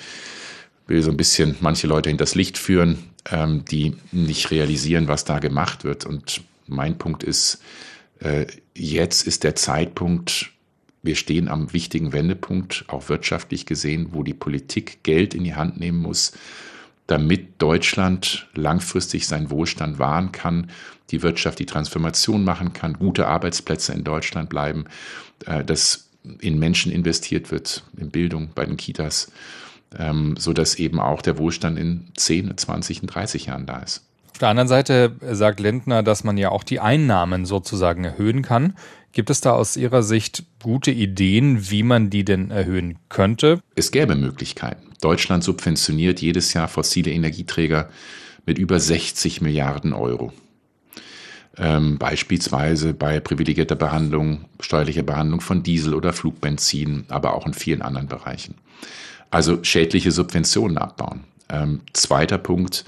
will 0.86 1.02
so 1.02 1.10
ein 1.10 1.16
bisschen 1.16 1.56
manche 1.60 1.86
Leute 1.86 2.08
hinters 2.08 2.34
Licht 2.34 2.58
führen, 2.58 2.98
ähm, 3.30 3.64
die 3.70 3.96
nicht 4.12 4.50
realisieren, 4.50 5.08
was 5.08 5.24
da 5.24 5.38
gemacht 5.38 5.84
wird. 5.84 6.06
Und 6.06 6.42
mein 6.66 6.98
Punkt 6.98 7.22
ist, 7.24 7.62
äh, 8.20 8.46
jetzt 8.74 9.26
ist 9.26 9.44
der 9.44 9.56
Zeitpunkt, 9.56 10.50
wir 11.02 11.16
stehen 11.16 11.48
am 11.48 11.72
wichtigen 11.72 12.12
Wendepunkt, 12.12 12.84
auch 12.88 13.08
wirtschaftlich 13.08 13.66
gesehen, 13.66 14.08
wo 14.12 14.22
die 14.22 14.34
Politik 14.34 15.02
Geld 15.02 15.34
in 15.34 15.44
die 15.44 15.54
Hand 15.54 15.80
nehmen 15.80 15.98
muss, 15.98 16.32
damit 17.06 17.60
Deutschland 17.60 18.48
langfristig 18.54 19.26
seinen 19.26 19.50
Wohlstand 19.50 19.98
wahren 19.98 20.30
kann, 20.30 20.70
die 21.10 21.22
Wirtschaft 21.22 21.58
die 21.58 21.66
Transformation 21.66 22.44
machen 22.44 22.72
kann, 22.72 22.94
gute 22.94 23.26
Arbeitsplätze 23.26 23.92
in 23.92 24.04
Deutschland 24.04 24.48
bleiben, 24.48 24.84
äh, 25.46 25.64
dass 25.64 26.10
in 26.40 26.58
Menschen 26.58 26.92
investiert 26.92 27.50
wird, 27.50 27.82
in 27.96 28.10
Bildung, 28.10 28.50
bei 28.54 28.66
den 28.66 28.76
Kitas, 28.76 29.32
ähm, 29.98 30.36
so 30.38 30.52
dass 30.52 30.76
eben 30.76 31.00
auch 31.00 31.22
der 31.22 31.38
Wohlstand 31.38 31.78
in 31.78 32.08
10, 32.14 32.56
20 32.56 33.02
und 33.02 33.08
30 33.08 33.46
Jahren 33.46 33.66
da 33.66 33.78
ist. 33.78 34.04
Auf 34.40 34.44
der 34.44 34.48
anderen 34.48 34.68
Seite 34.68 35.16
sagt 35.20 35.60
Lindner, 35.60 36.02
dass 36.02 36.24
man 36.24 36.38
ja 36.38 36.48
auch 36.48 36.64
die 36.64 36.80
Einnahmen 36.80 37.44
sozusagen 37.44 38.04
erhöhen 38.04 38.40
kann. 38.40 38.72
Gibt 39.12 39.28
es 39.28 39.42
da 39.42 39.52
aus 39.52 39.76
Ihrer 39.76 40.02
Sicht 40.02 40.44
gute 40.62 40.90
Ideen, 40.90 41.70
wie 41.70 41.82
man 41.82 42.08
die 42.08 42.24
denn 42.24 42.50
erhöhen 42.50 42.98
könnte? 43.10 43.60
Es 43.74 43.90
gäbe 43.90 44.14
Möglichkeiten. 44.14 44.92
Deutschland 45.02 45.44
subventioniert 45.44 46.22
jedes 46.22 46.54
Jahr 46.54 46.68
fossile 46.68 47.10
Energieträger 47.10 47.90
mit 48.46 48.56
über 48.56 48.80
60 48.80 49.42
Milliarden 49.42 49.92
Euro. 49.92 50.32
Ähm, 51.58 51.98
beispielsweise 51.98 52.94
bei 52.94 53.20
privilegierter 53.20 53.76
Behandlung, 53.76 54.46
steuerlicher 54.58 55.02
Behandlung 55.02 55.42
von 55.42 55.62
Diesel 55.62 55.92
oder 55.92 56.14
Flugbenzin, 56.14 57.04
aber 57.08 57.34
auch 57.34 57.46
in 57.46 57.52
vielen 57.52 57.82
anderen 57.82 58.08
Bereichen. 58.08 58.54
Also 59.30 59.62
schädliche 59.64 60.12
Subventionen 60.12 60.78
abbauen. 60.78 61.24
Ähm, 61.50 61.82
zweiter 61.92 62.38
Punkt, 62.38 62.86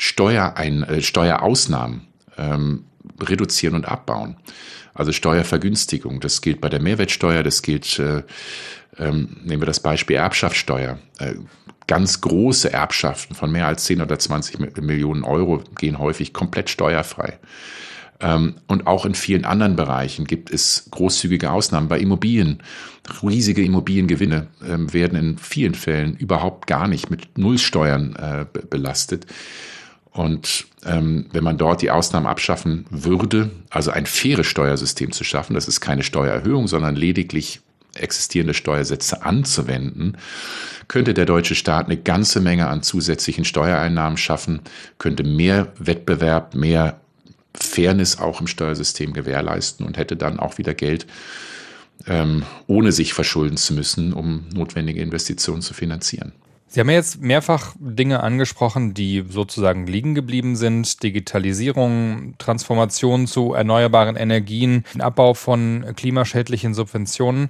Steuerein, 0.00 0.84
äh, 0.84 1.02
Steuerausnahmen 1.02 2.02
ähm, 2.38 2.84
reduzieren 3.20 3.74
und 3.74 3.84
abbauen. 3.84 4.36
Also 4.94 5.10
Steuervergünstigung, 5.10 6.20
das 6.20 6.40
gilt 6.40 6.60
bei 6.60 6.68
der 6.68 6.80
Mehrwertsteuer, 6.80 7.42
das 7.42 7.62
gilt, 7.62 7.98
äh, 7.98 8.22
ähm, 8.96 9.38
nehmen 9.42 9.60
wir 9.60 9.66
das 9.66 9.80
Beispiel 9.80 10.16
Erbschaftssteuer. 10.16 10.98
Äh, 11.18 11.34
ganz 11.88 12.20
große 12.20 12.72
Erbschaften 12.72 13.34
von 13.34 13.50
mehr 13.50 13.66
als 13.66 13.84
10 13.84 14.00
oder 14.00 14.18
20 14.18 14.80
Millionen 14.80 15.24
Euro 15.24 15.64
gehen 15.76 15.98
häufig 15.98 16.32
komplett 16.32 16.70
steuerfrei. 16.70 17.40
Ähm, 18.20 18.54
und 18.68 18.86
auch 18.86 19.04
in 19.04 19.16
vielen 19.16 19.44
anderen 19.44 19.74
Bereichen 19.74 20.26
gibt 20.26 20.52
es 20.52 20.86
großzügige 20.92 21.50
Ausnahmen. 21.50 21.88
Bei 21.88 21.98
Immobilien, 21.98 22.62
riesige 23.20 23.64
Immobiliengewinne 23.64 24.46
ähm, 24.64 24.92
werden 24.92 25.18
in 25.18 25.38
vielen 25.38 25.74
Fällen 25.74 26.16
überhaupt 26.16 26.68
gar 26.68 26.86
nicht 26.86 27.10
mit 27.10 27.36
Nullsteuern 27.36 28.14
äh, 28.14 28.46
belastet. 28.70 29.26
Und 30.18 30.66
ähm, 30.84 31.26
wenn 31.30 31.44
man 31.44 31.58
dort 31.58 31.80
die 31.80 31.92
Ausnahmen 31.92 32.26
abschaffen 32.26 32.86
würde, 32.90 33.52
also 33.70 33.92
ein 33.92 34.04
faires 34.04 34.48
Steuersystem 34.48 35.12
zu 35.12 35.22
schaffen, 35.22 35.54
das 35.54 35.68
ist 35.68 35.80
keine 35.80 36.02
Steuererhöhung, 36.02 36.66
sondern 36.66 36.96
lediglich 36.96 37.60
existierende 37.94 38.52
Steuersätze 38.52 39.22
anzuwenden, 39.22 40.16
könnte 40.88 41.14
der 41.14 41.24
deutsche 41.24 41.54
Staat 41.54 41.86
eine 41.86 41.96
ganze 41.96 42.40
Menge 42.40 42.66
an 42.66 42.82
zusätzlichen 42.82 43.44
Steuereinnahmen 43.44 44.16
schaffen, 44.16 44.62
könnte 44.98 45.22
mehr 45.22 45.72
Wettbewerb, 45.78 46.56
mehr 46.56 46.98
Fairness 47.54 48.18
auch 48.18 48.40
im 48.40 48.48
Steuersystem 48.48 49.12
gewährleisten 49.12 49.86
und 49.86 49.98
hätte 49.98 50.16
dann 50.16 50.40
auch 50.40 50.58
wieder 50.58 50.74
Geld, 50.74 51.06
ähm, 52.08 52.42
ohne 52.66 52.90
sich 52.90 53.12
verschulden 53.14 53.56
zu 53.56 53.72
müssen, 53.72 54.12
um 54.12 54.46
notwendige 54.52 55.00
Investitionen 55.00 55.62
zu 55.62 55.74
finanzieren. 55.74 56.32
Sie 56.70 56.80
haben 56.80 56.90
ja 56.90 56.96
jetzt 56.96 57.22
mehrfach 57.22 57.74
Dinge 57.78 58.22
angesprochen, 58.22 58.92
die 58.92 59.24
sozusagen 59.28 59.86
liegen 59.86 60.14
geblieben 60.14 60.54
sind. 60.54 61.02
Digitalisierung, 61.02 62.34
Transformation 62.36 63.26
zu 63.26 63.54
erneuerbaren 63.54 64.16
Energien, 64.16 64.84
Abbau 64.98 65.32
von 65.32 65.84
klimaschädlichen 65.96 66.74
Subventionen. 66.74 67.48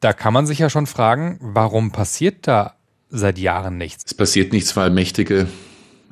Da 0.00 0.12
kann 0.12 0.34
man 0.34 0.46
sich 0.46 0.58
ja 0.58 0.68
schon 0.68 0.86
fragen, 0.86 1.38
warum 1.40 1.90
passiert 1.90 2.46
da 2.46 2.74
seit 3.08 3.38
Jahren 3.38 3.78
nichts? 3.78 4.04
Es 4.06 4.14
passiert 4.14 4.52
nichts, 4.52 4.76
weil 4.76 4.90
mächtige 4.90 5.48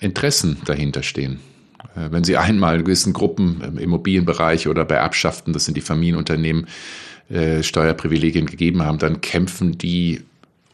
Interessen 0.00 0.58
dahinter 0.64 1.02
stehen. 1.02 1.40
Äh, 1.96 2.10
wenn 2.10 2.24
Sie 2.24 2.36
einmal 2.36 2.82
gewissen 2.82 3.12
Gruppen 3.12 3.60
im 3.60 3.78
Immobilienbereich 3.78 4.68
oder 4.68 4.84
bei 4.84 4.96
Erbschaften, 4.96 5.52
das 5.52 5.66
sind 5.66 5.76
die 5.76 5.82
Familienunternehmen, 5.82 6.66
äh, 7.30 7.62
Steuerprivilegien 7.62 8.46
gegeben 8.46 8.82
haben, 8.82 8.98
dann 8.98 9.20
kämpfen 9.20 9.76
die 9.76 10.22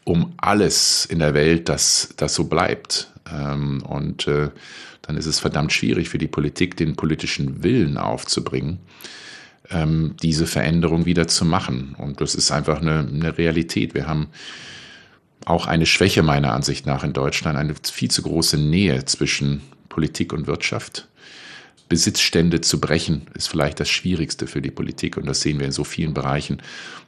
um 0.05 0.33
alles 0.37 1.05
in 1.05 1.19
der 1.19 1.33
Welt, 1.33 1.67
dass 1.67 2.13
das 2.15 2.33
so 2.35 2.45
bleibt. 2.45 3.11
Ähm, 3.29 3.83
und 3.83 4.27
äh, 4.27 4.49
dann 5.01 5.17
ist 5.17 5.25
es 5.25 5.39
verdammt 5.39 5.73
schwierig 5.73 6.07
für 6.07 6.17
die 6.17 6.27
Politik, 6.27 6.77
den 6.77 6.95
politischen 6.95 7.63
Willen 7.63 7.97
aufzubringen, 7.97 8.79
ähm, 9.69 10.15
diese 10.21 10.47
Veränderung 10.47 11.05
wieder 11.05 11.27
zu 11.27 11.43
machen. 11.43 11.95
Und 11.97 12.21
das 12.21 12.35
ist 12.35 12.51
einfach 12.51 12.81
eine, 12.81 12.99
eine 12.99 13.37
Realität. 13.37 13.93
Wir 13.93 14.07
haben 14.07 14.29
auch 15.45 15.67
eine 15.67 15.85
Schwäche 15.85 16.23
meiner 16.23 16.53
Ansicht 16.53 16.85
nach 16.85 17.03
in 17.03 17.13
Deutschland, 17.13 17.57
eine 17.57 17.73
viel 17.75 18.09
zu 18.09 18.21
große 18.21 18.57
Nähe 18.57 19.05
zwischen 19.05 19.61
Politik 19.89 20.33
und 20.33 20.47
Wirtschaft. 20.47 21.07
Besitzstände 21.87 22.61
zu 22.61 22.79
brechen, 22.81 23.27
ist 23.35 23.47
vielleicht 23.47 23.79
das 23.79 23.89
Schwierigste 23.89 24.47
für 24.47 24.61
die 24.61 24.71
Politik. 24.71 25.17
Und 25.17 25.27
das 25.27 25.41
sehen 25.41 25.59
wir 25.59 25.67
in 25.67 25.71
so 25.71 25.83
vielen 25.83 26.13
Bereichen, 26.13 26.61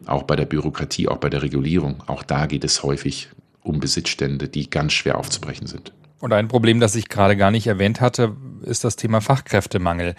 auch 0.05 0.24
bei 0.24 0.36
der 0.36 0.46
Bürokratie, 0.46 1.07
auch 1.07 1.17
bei 1.17 1.29
der 1.29 1.41
Regulierung. 1.41 2.03
Auch 2.07 2.24
da 2.24 2.46
geht 2.46 2.63
es 2.63 2.84
häufig 2.84 3.29
um 3.63 3.79
Besitzstände, 3.79 4.48
die 4.48 4.69
ganz 4.69 4.93
schwer 4.93 5.17
aufzubrechen 5.17 5.67
sind. 5.67 5.93
Und 6.19 6.34
ein 6.34 6.48
Problem, 6.48 6.79
das 6.79 6.96
ich 6.96 7.10
gerade 7.10 7.36
gar 7.38 7.51
nicht 7.51 7.67
erwähnt 7.67 8.01
hatte, 8.01 8.36
ist 8.63 8.84
das 8.84 8.96
Thema 8.96 9.22
Fachkräftemangel. 9.22 10.15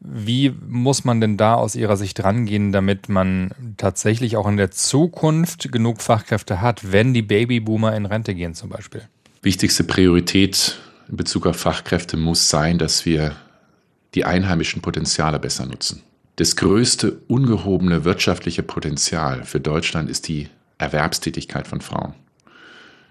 Wie 0.00 0.52
muss 0.66 1.04
man 1.04 1.20
denn 1.20 1.36
da 1.36 1.54
aus 1.54 1.76
Ihrer 1.76 1.96
Sicht 1.96 2.22
rangehen, 2.24 2.72
damit 2.72 3.08
man 3.08 3.52
tatsächlich 3.76 4.36
auch 4.36 4.48
in 4.48 4.56
der 4.56 4.70
Zukunft 4.70 5.70
genug 5.70 6.02
Fachkräfte 6.02 6.60
hat, 6.60 6.92
wenn 6.92 7.14
die 7.14 7.22
Babyboomer 7.22 7.94
in 7.94 8.06
Rente 8.06 8.34
gehen 8.34 8.54
zum 8.54 8.70
Beispiel? 8.70 9.02
Wichtigste 9.42 9.84
Priorität 9.84 10.78
in 11.08 11.16
Bezug 11.16 11.46
auf 11.46 11.56
Fachkräfte 11.56 12.16
muss 12.16 12.48
sein, 12.48 12.78
dass 12.78 13.06
wir 13.06 13.36
die 14.14 14.24
einheimischen 14.24 14.82
Potenziale 14.82 15.38
besser 15.38 15.66
nutzen. 15.66 16.02
Das 16.36 16.56
größte 16.56 17.20
ungehobene 17.28 18.04
wirtschaftliche 18.04 18.62
Potenzial 18.62 19.44
für 19.44 19.60
Deutschland 19.60 20.10
ist 20.10 20.28
die 20.28 20.48
Erwerbstätigkeit 20.78 21.66
von 21.66 21.80
Frauen. 21.80 22.14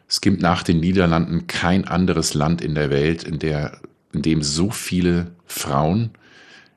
Es 0.07 0.19
gibt 0.19 0.41
nach 0.41 0.63
den 0.63 0.79
Niederlanden 0.79 1.47
kein 1.47 1.87
anderes 1.87 2.33
Land 2.33 2.61
in 2.61 2.75
der 2.75 2.89
Welt, 2.89 3.23
in, 3.23 3.39
der, 3.39 3.79
in 4.11 4.21
dem 4.21 4.43
so 4.43 4.69
viele 4.69 5.31
Frauen 5.45 6.11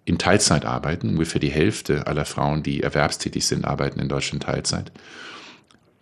in 0.04 0.18
Teilzeit 0.18 0.64
arbeiten. 0.64 1.10
Ungefähr 1.10 1.40
die 1.40 1.50
Hälfte 1.50 2.06
aller 2.06 2.26
Frauen, 2.26 2.62
die 2.62 2.82
erwerbstätig 2.82 3.44
sind, 3.46 3.64
arbeiten 3.64 3.98
in 3.98 4.08
Deutschland 4.08 4.44
Teilzeit. 4.44 4.92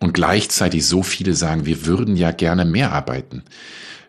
Und 0.03 0.13
gleichzeitig 0.13 0.85
so 0.85 1.01
viele 1.01 1.33
sagen, 1.33 1.65
wir 1.65 1.85
würden 1.85 2.17
ja 2.17 2.31
gerne 2.31 2.65
mehr 2.65 2.91
arbeiten. 2.91 3.41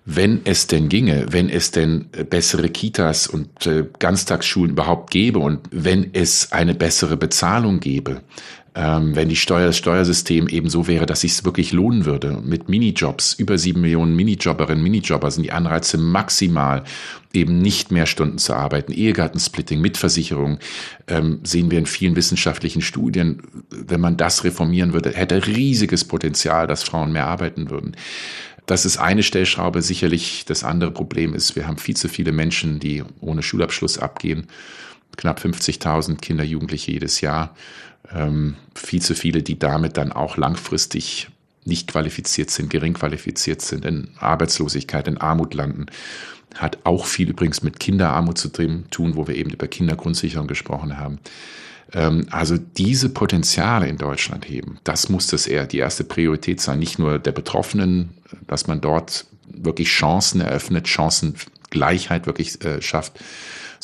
Wenn 0.04 0.40
es 0.42 0.66
denn 0.66 0.88
ginge, 0.88 1.26
wenn 1.30 1.48
es 1.48 1.70
denn 1.70 2.06
äh, 2.10 2.24
bessere 2.24 2.68
Kitas 2.68 3.28
und 3.28 3.64
äh, 3.68 3.86
Ganztagsschulen 4.00 4.72
überhaupt 4.72 5.12
gäbe 5.12 5.38
und 5.38 5.60
wenn 5.70 6.12
es 6.12 6.50
eine 6.50 6.74
bessere 6.74 7.16
Bezahlung 7.16 7.78
gäbe, 7.78 8.22
ähm, 8.76 9.14
wenn 9.14 9.28
die 9.28 9.36
Steuer, 9.36 9.66
das 9.66 9.78
Steuersystem 9.78 10.48
eben 10.48 10.68
so 10.68 10.88
wäre, 10.88 11.06
dass 11.06 11.22
es 11.22 11.44
wirklich 11.44 11.72
lohnen 11.72 12.06
würde. 12.06 12.40
Mit 12.44 12.68
Minijobs, 12.68 13.34
über 13.34 13.56
sieben 13.56 13.82
Millionen 13.82 14.16
Minijobberinnen, 14.16 14.82
Minijobber 14.82 15.30
sind 15.30 15.44
die 15.44 15.52
Anreize 15.52 15.96
maximal, 15.96 16.82
eben 17.32 17.58
nicht 17.58 17.92
mehr 17.92 18.06
Stunden 18.06 18.38
zu 18.38 18.54
arbeiten. 18.54 18.92
Ehegattensplitting, 18.92 19.80
Mitversicherung, 19.80 20.58
ähm, 21.06 21.38
sehen 21.44 21.70
wir 21.70 21.78
in 21.78 21.86
vielen 21.86 22.16
wissenschaftlichen 22.16 22.82
Studien. 22.82 23.42
Wenn 23.70 24.00
man 24.00 24.16
das 24.16 24.42
reformieren 24.42 24.92
würde, 24.92 25.10
hätte 25.10 25.46
riesiges 25.46 26.04
Potenzial, 26.04 26.66
dass 26.66 26.82
Frauen 26.82 27.12
mehr 27.12 27.28
arbeiten 27.28 27.70
würden. 27.70 27.96
Das 28.66 28.86
ist 28.86 28.96
eine 28.96 29.22
Stellschraube. 29.22 29.82
Sicherlich 29.82 30.46
das 30.46 30.64
andere 30.64 30.90
Problem 30.90 31.34
ist, 31.34 31.54
wir 31.54 31.68
haben 31.68 31.78
viel 31.78 31.96
zu 31.96 32.08
viele 32.08 32.32
Menschen, 32.32 32.80
die 32.80 33.04
ohne 33.20 33.42
Schulabschluss 33.42 33.98
abgehen. 33.98 34.48
Knapp 35.16 35.40
50.000 35.40 36.16
Kinder, 36.16 36.44
Jugendliche 36.44 36.92
jedes 36.92 37.20
Jahr. 37.20 37.54
Ähm, 38.12 38.56
viel 38.74 39.02
zu 39.02 39.14
viele, 39.14 39.42
die 39.42 39.58
damit 39.58 39.96
dann 39.96 40.12
auch 40.12 40.36
langfristig 40.36 41.28
nicht 41.64 41.88
qualifiziert 41.88 42.50
sind, 42.50 42.70
gering 42.70 42.94
qualifiziert 42.94 43.62
sind, 43.62 43.84
in 43.84 44.08
Arbeitslosigkeit, 44.18 45.08
in 45.08 45.18
Armut 45.18 45.54
landen. 45.54 45.86
Hat 46.54 46.78
auch 46.84 47.06
viel 47.06 47.30
übrigens 47.30 47.62
mit 47.62 47.80
Kinderarmut 47.80 48.38
zu 48.38 48.48
tun, 48.48 48.84
wo 49.16 49.26
wir 49.26 49.34
eben 49.34 49.50
über 49.50 49.66
Kindergrundsicherung 49.66 50.46
gesprochen 50.46 50.98
haben. 50.98 51.18
Ähm, 51.92 52.26
also 52.30 52.58
diese 52.58 53.08
Potenziale 53.08 53.88
in 53.88 53.96
Deutschland 53.96 54.48
heben, 54.48 54.78
das 54.84 55.08
muss 55.08 55.26
das 55.28 55.46
eher 55.46 55.66
die 55.66 55.78
erste 55.78 56.04
Priorität 56.04 56.60
sein. 56.60 56.78
Nicht 56.78 56.98
nur 56.98 57.18
der 57.18 57.32
Betroffenen, 57.32 58.10
dass 58.46 58.66
man 58.66 58.80
dort 58.80 59.26
wirklich 59.48 59.88
Chancen 59.88 60.40
eröffnet, 60.40 60.88
Chancengleichheit 60.88 62.26
wirklich 62.26 62.62
äh, 62.64 62.82
schafft, 62.82 63.20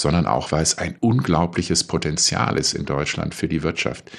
sondern 0.00 0.26
auch, 0.26 0.50
weil 0.50 0.62
es 0.62 0.78
ein 0.78 0.96
unglaubliches 1.00 1.84
Potenzial 1.84 2.56
ist 2.56 2.72
in 2.72 2.86
Deutschland 2.86 3.34
für 3.34 3.48
die 3.48 3.62
Wirtschaft. 3.62 4.10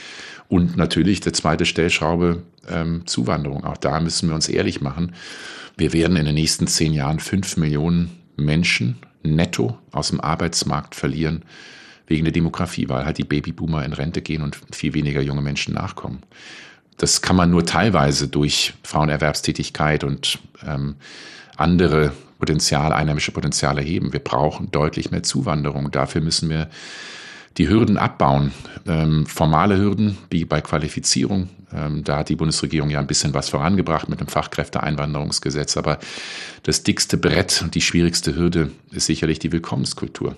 Und 0.48 0.78
natürlich 0.78 1.22
der 1.22 1.34
zweite 1.34 1.66
Stellschraube 1.66 2.44
ähm, 2.70 3.08
Zuwanderung. 3.08 3.64
Auch 3.64 3.78
da 3.78 4.00
müssen 4.00 4.30
wir 4.30 4.36
uns 4.36 4.48
ehrlich 4.48 4.82
machen. 4.82 5.16
Wir 5.78 5.92
werden 5.92 6.18
in 6.18 6.26
den 6.26 6.36
nächsten 6.36 6.68
zehn 6.68 6.94
Jahren 6.94 7.20
fünf 7.20 7.58
Millionen 7.58 8.12
Menschen 8.38 8.98
netto 9.24 9.78
aus 9.92 10.10
dem 10.10 10.22
Arbeitsmarkt 10.22 10.94
verlieren 10.94 11.44
wegen 12.06 12.26
der 12.26 12.34
Demografie, 12.34 12.88
weil 12.88 13.06
halt 13.06 13.18
die 13.18 13.24
Babyboomer 13.24 13.84
in 13.84 13.94
Rente 13.94 14.22
gehen 14.22 14.44
und 14.44 14.60
viel 14.72 14.94
weniger 14.94 15.22
junge 15.22 15.42
Menschen 15.42 15.74
nachkommen. 15.74 16.20
Das 16.98 17.24
kann 17.24 17.36
man 17.36 17.50
nur 17.50 17.66
teilweise 17.66 18.28
durch 18.28 18.74
Frauenerwerbstätigkeit 18.84 20.04
und 20.04 20.38
ähm, 20.64 20.96
andere 21.56 22.12
Potenziale, 22.42 22.96
einheimische 22.96 23.32
Potenziale 23.32 23.82
heben. 23.82 24.14
Wir 24.14 24.20
brauchen 24.20 24.72
deutlich 24.72 25.12
mehr 25.12 25.22
Zuwanderung. 25.22 25.92
Dafür 25.92 26.22
müssen 26.22 26.50
wir 26.50 26.70
die 27.58 27.70
Hürden 27.70 28.00
abbauen. 28.00 28.52
Ähm, 28.88 29.28
formale 29.28 29.78
Hürden 29.78 30.18
wie 30.32 30.44
bei 30.44 30.60
Qualifizierung. 30.60 31.50
Ähm, 31.72 32.04
da 32.04 32.18
hat 32.18 32.30
die 32.30 32.36
Bundesregierung 32.36 32.90
ja 32.90 33.00
ein 33.00 33.06
bisschen 33.06 33.36
was 33.36 33.50
vorangebracht 33.50 34.10
mit 34.10 34.22
dem 34.22 34.28
Fachkräfteeinwanderungsgesetz. 34.28 35.78
Aber 35.78 36.00
das 36.64 36.82
dickste 36.82 37.18
Brett 37.18 37.62
und 37.62 37.76
die 37.76 37.82
schwierigste 37.82 38.36
Hürde 38.36 38.72
ist 38.90 39.06
sicherlich 39.06 39.38
die 39.38 39.52
Willkommenskultur. 39.52 40.36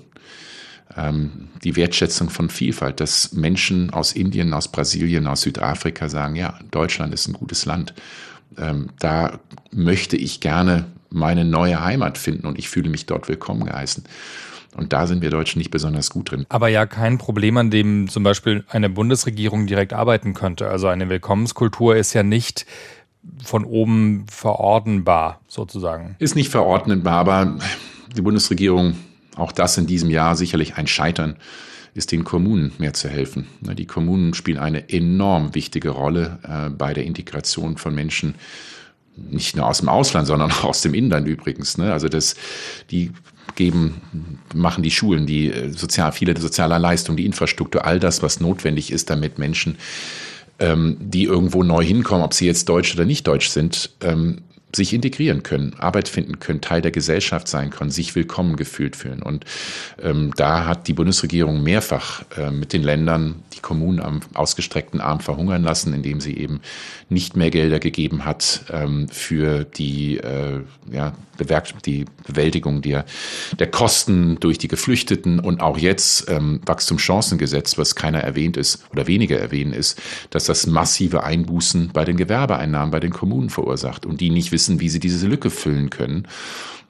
Ähm, 0.98 1.48
die 1.64 1.78
Wertschätzung 1.78 2.30
von 2.30 2.50
Vielfalt, 2.50 3.00
dass 3.00 3.32
Menschen 3.32 3.92
aus 3.92 4.12
Indien, 4.12 4.54
aus 4.54 4.68
Brasilien, 4.68 5.26
aus 5.28 5.44
Südafrika 5.44 6.10
sagen, 6.10 6.36
ja, 6.36 6.60
Deutschland 6.70 7.14
ist 7.14 7.30
ein 7.30 7.34
gutes 7.34 7.64
Land. 7.66 7.94
Ähm, 8.58 8.90
da 9.00 9.40
möchte 9.72 10.18
ich 10.18 10.42
gerne 10.42 10.84
meine 11.14 11.46
neue 11.46 11.84
Heimat 11.84 12.18
finden 12.18 12.48
und 12.48 12.58
ich 12.60 12.70
fühle 12.70 12.90
mich 12.90 13.06
dort 13.06 13.28
willkommen 13.28 13.66
geheißen. 13.66 14.04
Und 14.76 14.92
da 14.92 15.06
sind 15.06 15.22
wir 15.22 15.30
Deutschen 15.30 15.60
nicht 15.60 15.70
besonders 15.70 16.10
gut 16.10 16.32
drin. 16.32 16.46
Aber 16.50 16.68
ja 16.68 16.86
kein 16.86 17.20
Problem, 17.20 17.58
an 17.58 17.70
dem 17.70 18.10
zum 18.10 18.24
Beispiel 18.24 18.64
eine 18.70 18.90
Bundesregierung 18.90 19.68
direkt 19.68 19.94
arbeiten 19.94 20.34
könnte. 20.34 20.68
Also 20.68 20.88
eine 20.88 21.10
Willkommenskultur 21.10 21.96
ist 21.96 22.14
ja 22.14 22.24
nicht 22.24 22.66
von 23.44 23.66
oben 23.66 24.26
verordnenbar, 24.30 25.42
sozusagen. 25.48 26.16
Ist 26.20 26.36
nicht 26.36 26.50
verordnenbar, 26.50 27.20
aber 27.20 27.58
die 28.16 28.22
Bundesregierung, 28.22 28.96
auch 29.36 29.52
das 29.52 29.78
in 29.78 29.86
diesem 29.86 30.10
Jahr 30.10 30.36
sicherlich 30.36 30.76
ein 30.76 30.88
Scheitern, 30.88 31.38
ist 31.94 32.12
den 32.12 32.24
Kommunen 32.24 32.74
mehr 32.80 32.94
zu 32.94 33.08
helfen. 33.08 33.48
Die 33.62 33.86
Kommunen 33.86 34.34
spielen 34.34 34.58
eine 34.58 34.90
enorm 34.90 35.54
wichtige 35.54 35.90
Rolle 35.90 36.40
äh, 36.44 36.70
bei 36.70 36.94
der 36.94 37.06
Integration 37.06 37.78
von 37.78 37.94
Menschen, 37.94 38.34
nicht 39.16 39.56
nur 39.56 39.68
aus 39.68 39.80
dem 39.80 39.90
Ausland, 39.90 40.28
sondern 40.28 40.52
auch 40.52 40.64
aus 40.64 40.82
dem 40.82 40.94
Inland 40.94 41.28
übrigens. 41.28 41.78
Ne? 41.78 41.92
Also 41.92 42.08
das, 42.10 42.36
die 42.92 43.12
geben, 43.56 44.02
machen 44.54 44.84
die 44.84 44.92
Schulen, 44.92 45.26
die 45.26 45.52
äh, 45.52 45.72
sozial, 45.72 46.12
viele 46.12 46.40
sozialer 46.40 46.80
Leistungen, 46.80 47.18
die 47.18 47.26
Infrastruktur, 47.26 47.86
all 47.86 48.00
das, 48.00 48.24
was 48.24 48.40
notwendig 48.40 48.92
ist, 48.92 49.10
damit 49.10 49.38
Menschen, 49.38 49.78
ähm, 50.60 50.98
die 51.00 51.26
irgendwo 51.26 51.64
neu 51.64 51.84
hinkommen, 51.84 52.24
ob 52.24 52.34
sie 52.34 52.46
jetzt 52.46 52.70
deutsch 52.70 52.94
oder 52.96 53.06
nicht 53.06 53.28
deutsch 53.28 53.50
sind, 53.50 53.92
ähm, 54.02 54.40
sich 54.76 54.94
integrieren 54.94 55.44
können, 55.44 55.76
Arbeit 55.80 56.08
finden 56.08 56.40
können, 56.40 56.62
Teil 56.62 56.82
der 56.82 56.92
Gesellschaft 56.92 57.48
sein 57.48 57.70
können, 57.70 57.92
sich 57.92 58.16
willkommen 58.16 58.56
gefühlt 58.56 58.96
fühlen. 58.96 59.22
Und 59.22 59.46
ähm, 60.02 60.32
da 60.36 60.66
hat 60.66 60.88
die 60.88 60.94
Bundesregierung 60.94 61.64
mehrfach 61.64 62.24
äh, 62.38 62.52
mit 62.52 62.74
den 62.74 62.84
Ländern 62.84 63.44
die 63.54 63.60
Kommunen 63.60 64.00
am 64.00 64.22
ausgestreckten 64.34 65.02
Arm 65.02 65.20
verhungern 65.20 65.64
lassen, 65.64 65.94
indem 65.94 66.20
sie 66.20 66.38
eben 66.38 66.62
nicht 67.10 67.36
mehr 67.36 67.52
Gelder 67.52 67.80
gegeben 67.80 68.26
hat 68.26 68.66
ähm, 68.72 69.08
für 69.10 69.64
die, 69.64 70.18
äh, 70.18 70.62
ja, 70.92 71.14
die 71.86 72.06
Bewältigung 72.28 72.82
der, 72.82 73.06
der 73.58 73.68
Kosten 73.68 74.40
durch 74.40 74.58
die 74.58 74.68
Geflüchteten 74.68 75.40
und 75.40 75.62
auch 75.62 75.78
jetzt 75.78 76.30
ähm, 76.30 76.62
Wachstumschancengesetz, 76.66 77.78
was 77.78 77.96
keiner 77.96 78.20
erwähnt 78.20 78.56
ist 78.56 78.86
oder 78.92 79.08
weniger 79.08 79.40
erwähnt 79.40 79.76
ist, 79.76 80.00
dass 80.30 80.46
das 80.46 80.68
massive 80.68 81.24
Einbußen 81.24 81.90
bei 81.92 82.06
den 82.06 82.18
Gewerbeeinnahmen 82.18 82.92
bei 82.92 83.00
den 83.00 83.12
Kommunen 83.12 83.50
verursacht 83.50 84.06
und 84.06 84.22
die 84.22 84.30
nicht 84.30 84.52
wissen, 84.52 84.63
wissen, 84.64 84.80
wie 84.80 84.90
sie 84.90 85.00
diese 85.00 85.28
Lücke 85.28 85.50
füllen 85.50 85.90
können. 85.90 86.28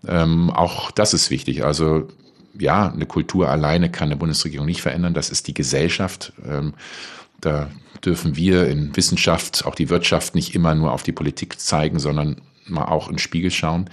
Ähm, 0.07 0.49
auch 0.51 0.91
das 0.91 1.13
ist 1.13 1.31
wichtig. 1.31 1.63
Also 1.65 2.07
ja, 2.57 2.91
eine 2.91 3.07
Kultur 3.07 3.49
alleine 3.49 3.89
kann 3.89 4.09
eine 4.09 4.17
Bundesregierung 4.17 4.67
nicht 4.67 4.81
verändern. 4.81 5.13
Das 5.13 5.29
ist 5.29 5.47
die 5.47 5.55
Gesellschaft. 5.55 6.33
Ähm, 6.47 6.73
da 7.41 7.71
dürfen 8.05 8.35
wir 8.35 8.67
in 8.67 8.95
Wissenschaft, 8.95 9.65
auch 9.65 9.75
die 9.75 9.89
Wirtschaft, 9.89 10.35
nicht 10.35 10.53
immer 10.53 10.75
nur 10.75 10.91
auf 10.91 11.03
die 11.03 11.11
Politik 11.11 11.59
zeigen, 11.59 11.99
sondern 11.99 12.41
mal 12.67 12.85
auch 12.85 13.07
in 13.07 13.15
den 13.15 13.19
Spiegel 13.19 13.49
schauen. 13.49 13.89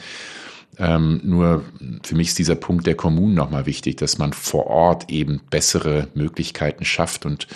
Ähm, 0.79 1.21
nur 1.25 1.65
für 2.03 2.15
mich 2.15 2.29
ist 2.29 2.39
dieser 2.39 2.55
Punkt 2.55 2.87
der 2.87 2.95
Kommunen 2.95 3.35
nochmal 3.35 3.67
wichtig, 3.67 3.97
dass 3.97 4.19
man 4.19 4.33
vor 4.33 4.67
Ort 4.67 5.11
eben 5.11 5.41
bessere 5.51 6.09
Möglichkeiten 6.15 6.85
schafft. 6.85 7.25
Und 7.25 7.47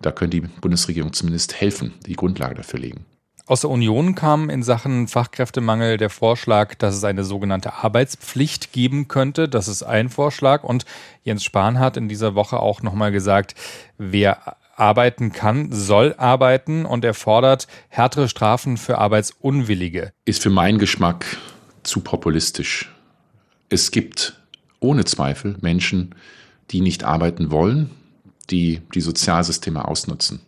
da 0.00 0.12
könnte 0.12 0.40
die 0.40 0.46
Bundesregierung 0.60 1.12
zumindest 1.12 1.60
helfen, 1.60 1.92
die 2.06 2.14
Grundlage 2.14 2.54
dafür 2.54 2.80
legen. 2.80 3.04
Aus 3.46 3.60
der 3.60 3.68
Union 3.68 4.14
kam 4.14 4.48
in 4.48 4.62
Sachen 4.62 5.06
Fachkräftemangel 5.06 5.98
der 5.98 6.08
Vorschlag, 6.08 6.76
dass 6.76 6.94
es 6.94 7.04
eine 7.04 7.24
sogenannte 7.24 7.74
Arbeitspflicht 7.74 8.72
geben 8.72 9.06
könnte. 9.06 9.50
Das 9.50 9.68
ist 9.68 9.82
ein 9.82 10.08
Vorschlag. 10.08 10.64
Und 10.64 10.86
Jens 11.24 11.44
Spahn 11.44 11.78
hat 11.78 11.98
in 11.98 12.08
dieser 12.08 12.34
Woche 12.34 12.58
auch 12.58 12.80
nochmal 12.80 13.12
gesagt, 13.12 13.54
wer 13.98 14.56
arbeiten 14.76 15.32
kann, 15.32 15.70
soll 15.72 16.14
arbeiten. 16.16 16.86
Und 16.86 17.04
er 17.04 17.12
fordert 17.12 17.66
härtere 17.90 18.30
Strafen 18.30 18.78
für 18.78 18.96
Arbeitsunwillige. 18.96 20.14
Ist 20.24 20.42
für 20.42 20.48
meinen 20.48 20.78
Geschmack 20.78 21.26
zu 21.82 22.00
populistisch. 22.00 22.90
Es 23.68 23.90
gibt 23.90 24.40
ohne 24.80 25.04
Zweifel 25.04 25.58
Menschen, 25.60 26.14
die 26.70 26.80
nicht 26.80 27.04
arbeiten 27.04 27.50
wollen, 27.50 27.90
die 28.48 28.80
die 28.94 29.02
Sozialsysteme 29.02 29.86
ausnutzen. 29.86 30.40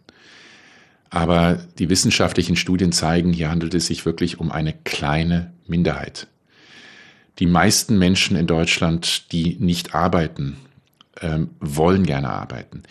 Aber 1.11 1.59
die 1.79 1.89
wissenschaftlichen 1.89 2.57
Studien 2.57 2.93
zeigen, 2.93 3.33
hier 3.33 3.51
handelt 3.51 3.75
es 3.75 3.87
sich 3.87 4.05
wirklich 4.05 4.41
um 4.41 4.51
eine 4.51 4.73
kleine 4.73 5.53
Minderheit. 5.67 6.27
Die 7.39 7.47
meisten 7.47 7.99
Menschen 7.99 8.37
in 8.37 8.47
Deutschland, 8.47 9.31
die 9.33 9.57
nicht 9.61 9.95
arbeiten, 9.95 10.57
ähm, 11.21 11.51
wollen 11.61 12.05
gerne 12.05 12.31
arbeiten. 12.31 12.83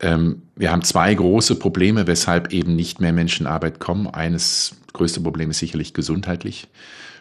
Ähm, 0.00 0.42
wir 0.56 0.72
haben 0.72 0.82
zwei 0.82 1.14
große 1.14 1.56
Probleme, 1.56 2.06
weshalb 2.06 2.52
eben 2.52 2.76
nicht 2.76 3.00
mehr 3.00 3.12
Menschen 3.12 3.46
Arbeit 3.46 3.80
kommen. 3.80 4.06
Eines 4.06 4.76
größte 4.92 5.20
Problem 5.20 5.50
ist 5.50 5.58
sicherlich 5.58 5.94
gesundheitlich. 5.94 6.68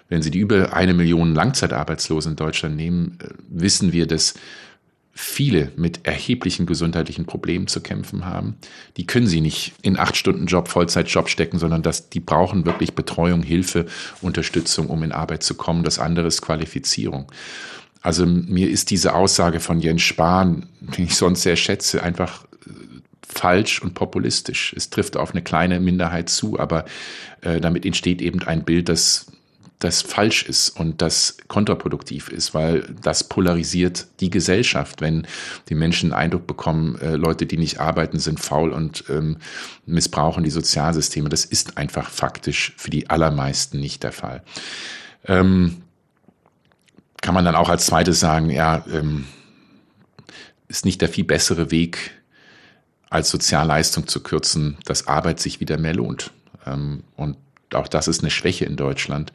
Wenn 0.09 0.21
Sie 0.21 0.31
die 0.31 0.39
über 0.39 0.73
eine 0.73 0.93
Million 0.93 1.33
Langzeitarbeitslosen 1.33 2.33
in 2.33 2.35
Deutschland 2.35 2.75
nehmen, 2.75 3.17
äh, 3.21 3.29
wissen 3.49 3.93
wir, 3.93 4.07
dass 4.07 4.35
viele 5.15 5.71
mit 5.75 6.07
erheblichen 6.07 6.65
gesundheitlichen 6.65 7.25
Problemen 7.25 7.67
zu 7.67 7.81
kämpfen 7.81 8.25
haben. 8.25 8.55
Die 8.97 9.05
können 9.05 9.27
sie 9.27 9.41
nicht 9.41 9.73
in 9.83 9.97
acht 9.97 10.17
Stunden 10.17 10.47
Job, 10.47 10.67
Vollzeitjob 10.67 11.29
stecken, 11.29 11.59
sondern 11.59 11.83
das, 11.83 12.09
die 12.09 12.19
brauchen 12.19 12.65
wirklich 12.65 12.95
Betreuung, 12.95 13.43
Hilfe, 13.43 13.85
Unterstützung, 14.21 14.87
um 14.87 15.03
in 15.03 15.11
Arbeit 15.11 15.43
zu 15.43 15.53
kommen. 15.53 15.83
Das 15.83 15.99
andere 15.99 16.27
ist 16.27 16.41
Qualifizierung. 16.41 17.31
Also 18.01 18.25
mir 18.25 18.69
ist 18.69 18.89
diese 18.89 19.13
Aussage 19.13 19.59
von 19.59 19.79
Jens 19.79 20.01
Spahn, 20.01 20.65
den 20.81 21.05
ich 21.05 21.15
sonst 21.15 21.43
sehr 21.43 21.55
schätze, 21.55 22.01
einfach 22.01 22.43
äh, 22.65 22.71
falsch 23.21 23.81
und 23.81 23.93
populistisch. 23.93 24.73
Es 24.75 24.89
trifft 24.89 25.15
auf 25.15 25.31
eine 25.31 25.43
kleine 25.43 25.79
Minderheit 25.79 26.27
zu, 26.27 26.59
aber 26.59 26.85
äh, 27.41 27.61
damit 27.61 27.85
entsteht 27.85 28.21
eben 28.21 28.41
ein 28.41 28.63
Bild, 28.65 28.89
das 28.89 29.27
das 29.83 30.01
falsch 30.01 30.43
ist 30.43 30.69
und 30.69 31.01
das 31.01 31.37
kontraproduktiv 31.47 32.29
ist, 32.29 32.53
weil 32.53 32.95
das 33.01 33.25
polarisiert 33.25 34.07
die 34.19 34.29
Gesellschaft, 34.29 35.01
wenn 35.01 35.27
die 35.69 35.75
Menschen 35.75 36.09
den 36.09 36.15
Eindruck 36.15 36.47
bekommen, 36.47 36.97
äh, 37.01 37.15
Leute, 37.15 37.45
die 37.45 37.57
nicht 37.57 37.79
arbeiten, 37.79 38.19
sind 38.19 38.39
faul 38.39 38.71
und 38.71 39.03
ähm, 39.09 39.37
missbrauchen 39.85 40.43
die 40.43 40.49
Sozialsysteme. 40.49 41.27
Das 41.27 41.43
ist 41.43 41.77
einfach 41.77 42.09
faktisch 42.09 42.73
für 42.77 42.89
die 42.89 43.09
allermeisten 43.09 43.79
nicht 43.79 44.03
der 44.03 44.13
Fall. 44.13 44.43
Ähm, 45.25 45.81
kann 47.21 47.33
man 47.33 47.45
dann 47.45 47.55
auch 47.55 47.69
als 47.69 47.85
zweites 47.85 48.19
sagen, 48.19 48.49
ja, 48.49 48.85
ähm, 48.91 49.25
ist 50.67 50.85
nicht 50.85 51.01
der 51.01 51.09
viel 51.09 51.25
bessere 51.25 51.71
Weg, 51.71 52.11
als 53.09 53.29
Sozialleistung 53.29 54.07
zu 54.07 54.23
kürzen, 54.23 54.77
dass 54.85 55.07
Arbeit 55.07 55.39
sich 55.39 55.59
wieder 55.59 55.77
mehr 55.77 55.93
lohnt. 55.93 56.31
Ähm, 56.65 57.03
und 57.15 57.37
auch 57.75 57.87
das 57.87 58.07
ist 58.07 58.21
eine 58.21 58.31
Schwäche 58.31 58.65
in 58.65 58.75
Deutschland. 58.75 59.33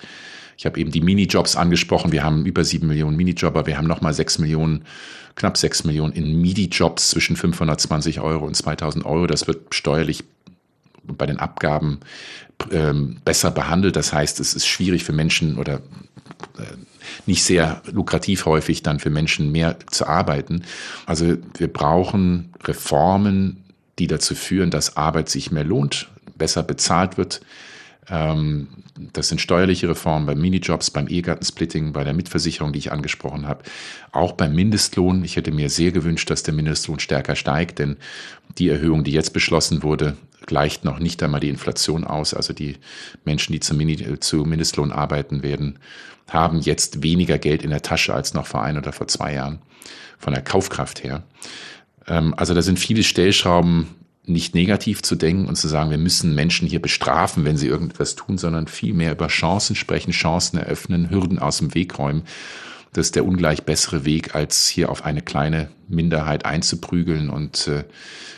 Ich 0.57 0.66
habe 0.66 0.81
eben 0.81 0.90
die 0.90 1.01
Minijobs 1.01 1.55
angesprochen. 1.55 2.11
Wir 2.11 2.24
haben 2.24 2.44
über 2.44 2.64
sieben 2.64 2.88
Millionen 2.88 3.16
Minijobber. 3.16 3.66
Wir 3.66 3.79
haben 3.79 3.87
nochmal 3.87 4.12
sechs 4.12 4.38
Millionen, 4.38 4.85
knapp 5.37 5.57
sechs 5.57 5.85
Millionen 5.85 6.12
in 6.12 6.40
Minijobs 6.40 7.11
zwischen 7.11 7.37
520 7.37 8.20
Euro 8.20 8.44
und 8.44 8.57
2000 8.57 9.05
Euro. 9.05 9.29
Das 9.29 9.46
wird 9.46 9.72
steuerlich 9.72 10.24
bei 11.05 11.27
den 11.27 11.38
Abgaben 11.38 12.01
ähm, 12.72 13.18
besser 13.24 13.53
behandelt. 13.53 13.94
Das 13.94 14.12
heißt, 14.12 14.40
es 14.40 14.55
ist 14.55 14.66
schwierig 14.66 15.05
für 15.05 15.12
Menschen 15.12 15.59
oder 15.59 15.74
äh, 16.59 16.77
nicht 17.27 17.44
sehr 17.44 17.83
lukrativ 17.90 18.46
häufig 18.46 18.83
dann 18.83 18.98
für 18.98 19.11
Menschen 19.11 19.53
mehr 19.53 19.77
zu 19.90 20.07
arbeiten. 20.07 20.64
Also 21.07 21.37
wir 21.57 21.72
brauchen 21.72 22.53
Reformen, 22.64 23.64
die 23.98 24.07
dazu 24.07 24.35
führen, 24.35 24.70
dass 24.70 24.96
Arbeit 24.96 25.29
sich 25.29 25.51
mehr 25.51 25.64
lohnt, 25.64 26.09
besser 26.37 26.62
bezahlt 26.62 27.16
wird. 27.16 27.40
Ähm, 28.11 28.68
das 29.12 29.29
sind 29.29 29.40
steuerliche 29.40 29.88
Reformen 29.88 30.27
beim 30.27 30.40
Minijobs, 30.40 30.90
beim 30.90 31.09
Ehegattensplitting, 31.09 31.92
bei 31.92 32.05
der 32.05 32.14
Mitversicherung, 32.14 32.73
die 32.73 32.79
ich 32.79 32.92
angesprochen 32.92 33.47
habe. 33.47 33.64
Auch 34.12 34.33
beim 34.33 34.55
Mindestlohn. 34.55 35.25
Ich 35.25 35.37
hätte 35.37 35.53
mir 35.53 35.71
sehr 35.71 35.92
gewünscht, 35.92 36.31
dass 36.31 36.42
der 36.42 36.55
Mindestlohn 36.55 36.99
stärker 36.99 37.37
steigt, 37.37 37.79
denn 37.79 37.97
die 38.59 38.68
Erhöhung, 38.68 39.05
die 39.05 39.12
jetzt 39.12 39.33
beschlossen 39.33 39.83
wurde, 39.83 40.16
gleicht 40.47 40.85
noch 40.85 40.99
nicht 40.99 41.23
einmal 41.23 41.40
die 41.40 41.51
Inflation 41.51 42.05
aus. 42.05 42.35
Also 42.35 42.53
die 42.53 42.77
Menschen, 43.25 43.53
die 43.53 43.61
zum, 43.61 43.77
Mini, 43.77 44.18
zu 44.21 44.38
Mindestlohn 44.38 44.92
arbeiten 44.92 45.42
werden, 45.42 45.79
haben 46.29 46.61
jetzt 46.61 47.03
weniger 47.03 47.38
Geld 47.38 47.62
in 47.62 47.71
der 47.71 47.83
Tasche 47.83 48.14
als 48.14 48.35
noch 48.35 48.47
vor 48.47 48.62
ein 48.62 48.77
oder 48.77 48.92
vor 48.92 49.09
zwei 49.09 49.35
Jahren 49.35 49.61
von 50.18 50.33
der 50.33 50.42
Kaufkraft 50.42 51.05
her. 51.05 51.23
Ähm, 52.07 52.35
also 52.37 52.55
da 52.55 52.62
sind 52.62 52.79
viele 52.79 53.03
Stellschrauben 53.03 53.88
nicht 54.29 54.55
negativ 54.55 55.03
zu 55.03 55.17
denken 55.17 55.47
und 55.47 55.57
zu 55.57 55.69
sagen, 55.69 55.91
wir 55.91 55.99
müssen 55.99 56.35
Menschen 56.35 56.69
hier 56.69 56.81
bestrafen, 56.81 57.45
wenn 57.45 57.57
sie 57.57 57.69
irgendetwas 57.69 58.14
tun, 58.14 58.38
sondern 58.38 58.69
vielmehr 58.69 59.12
über 59.12 59.29
Chancen 59.29 59.77
sprechen, 59.77 60.12
Chancen 60.12 60.59
eröffnen, 60.59 61.11
Hürden 61.11 61.38
aus 61.38 61.59
dem 61.59 61.75
Weg 61.75 61.99
räumen. 61.99 62.23
Das 62.93 63.07
ist 63.07 63.17
der 63.17 63.25
ungleich 63.25 63.64
bessere 63.64 64.05
Weg, 64.05 64.35
als 64.35 64.69
hier 64.69 64.91
auf 64.91 65.05
eine 65.05 65.23
kleine 65.23 65.69
Minderheit 65.88 66.47
einzuprügeln 66.47 67.29
und 67.31 67.69
äh, 67.69 67.85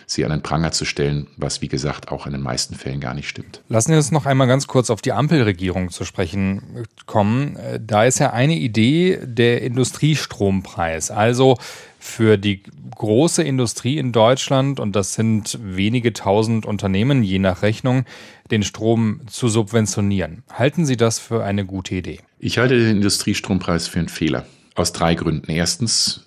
sie 0.07 0.25
an 0.25 0.31
den 0.31 0.43
Pranger 0.43 0.73
zu 0.73 0.85
stellen, 0.85 1.29
was 1.37 1.63
wie 1.63 1.69
gesagt 1.69 2.11
auch 2.11 2.27
in 2.27 2.33
den 2.33 2.43
meisten 2.43 2.75
Fällen 2.75 3.01
gar 3.01 3.15
nicht 3.15 3.29
stimmt. 3.29 3.63
Lassen 3.69 3.91
wir 3.91 3.99
uns 3.99 4.11
noch 4.11 4.27
einmal 4.27 4.49
ganz 4.49 4.67
kurz 4.67 4.91
auf 4.91 5.03
die 5.03 5.13
Ampelregierung 5.13 5.91
zu 5.91 6.05
sprechen 6.05 6.85
kommen. 7.07 7.57
Da 7.81 8.05
ist 8.05 8.19
ja 8.19 8.33
eine 8.33 8.57
Idee 8.57 9.21
der 9.23 9.63
Industriestrompreis. 9.63 11.11
Also 11.11 11.57
für 12.01 12.39
die 12.39 12.63
große 12.97 13.43
Industrie 13.43 13.99
in 13.99 14.11
Deutschland, 14.11 14.81
und 14.81 14.97
das 14.97 15.15
sind 15.15 15.59
wenige 15.63 16.15
tausend 16.15 16.65
Unternehmen 16.65 17.23
je 17.23 17.39
nach 17.39 17.63
Rechnung, 17.63 18.07
den 18.51 18.63
Strom 18.63 19.21
zu 19.27 19.49
subventionieren. 19.49 20.43
Halten 20.51 20.87
Sie 20.87 20.97
das 20.97 21.19
für 21.19 21.45
eine 21.45 21.67
gute 21.67 21.95
Idee? 21.95 22.21
Ich 22.39 22.59
halte 22.59 22.79
den 22.79 22.97
Industriestrompreis 22.97 23.87
für 23.87 23.99
einen 23.99 24.09
Fehler. 24.09 24.47
Aus 24.75 24.93
drei 24.93 25.15
Gründen. 25.15 25.51
Erstens, 25.51 26.25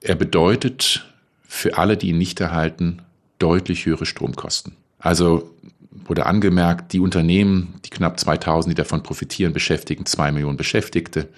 er 0.00 0.14
bedeutet 0.14 1.06
für 1.46 1.76
alle, 1.76 1.98
die 1.98 2.08
ihn 2.08 2.18
nicht 2.18 2.40
erhalten, 2.40 3.02
deutlich 3.38 3.84
höhere 3.84 4.06
Stromkosten. 4.06 4.76
Also 4.98 5.50
wurde 5.90 6.24
angemerkt, 6.24 6.94
die 6.94 7.00
Unternehmen, 7.00 7.74
die 7.84 7.90
knapp 7.90 8.18
2000, 8.18 8.72
die 8.72 8.76
davon 8.76 9.02
profitieren, 9.02 9.52
beschäftigen 9.52 10.06
zwei 10.06 10.32
Millionen 10.32 10.56
Beschäftigte. 10.56 11.28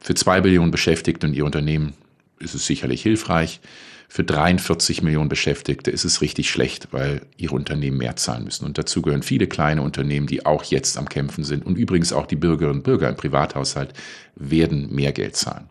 Für 0.00 0.14
zwei 0.14 0.42
Millionen 0.42 0.70
Beschäftigte 0.70 1.26
und 1.26 1.34
ihr 1.34 1.46
Unternehmen 1.46 1.94
ist 2.40 2.54
es 2.54 2.66
sicherlich 2.66 3.02
hilfreich. 3.02 3.60
Für 4.08 4.24
43 4.24 5.02
Millionen 5.02 5.28
Beschäftigte 5.28 5.92
ist 5.92 6.04
es 6.04 6.20
richtig 6.20 6.50
schlecht, 6.50 6.88
weil 6.90 7.22
ihre 7.36 7.54
Unternehmen 7.54 7.98
mehr 7.98 8.16
zahlen 8.16 8.42
müssen. 8.42 8.64
Und 8.64 8.76
dazu 8.76 9.02
gehören 9.02 9.22
viele 9.22 9.46
kleine 9.46 9.82
Unternehmen, 9.82 10.26
die 10.26 10.44
auch 10.44 10.64
jetzt 10.64 10.98
am 10.98 11.08
Kämpfen 11.08 11.44
sind. 11.44 11.64
Und 11.64 11.78
übrigens 11.78 12.12
auch 12.12 12.26
die 12.26 12.34
Bürgerinnen 12.34 12.78
und 12.78 12.82
Bürger 12.82 13.08
im 13.08 13.14
Privathaushalt 13.14 13.94
werden 14.34 14.92
mehr 14.92 15.12
Geld 15.12 15.36
zahlen. 15.36 15.68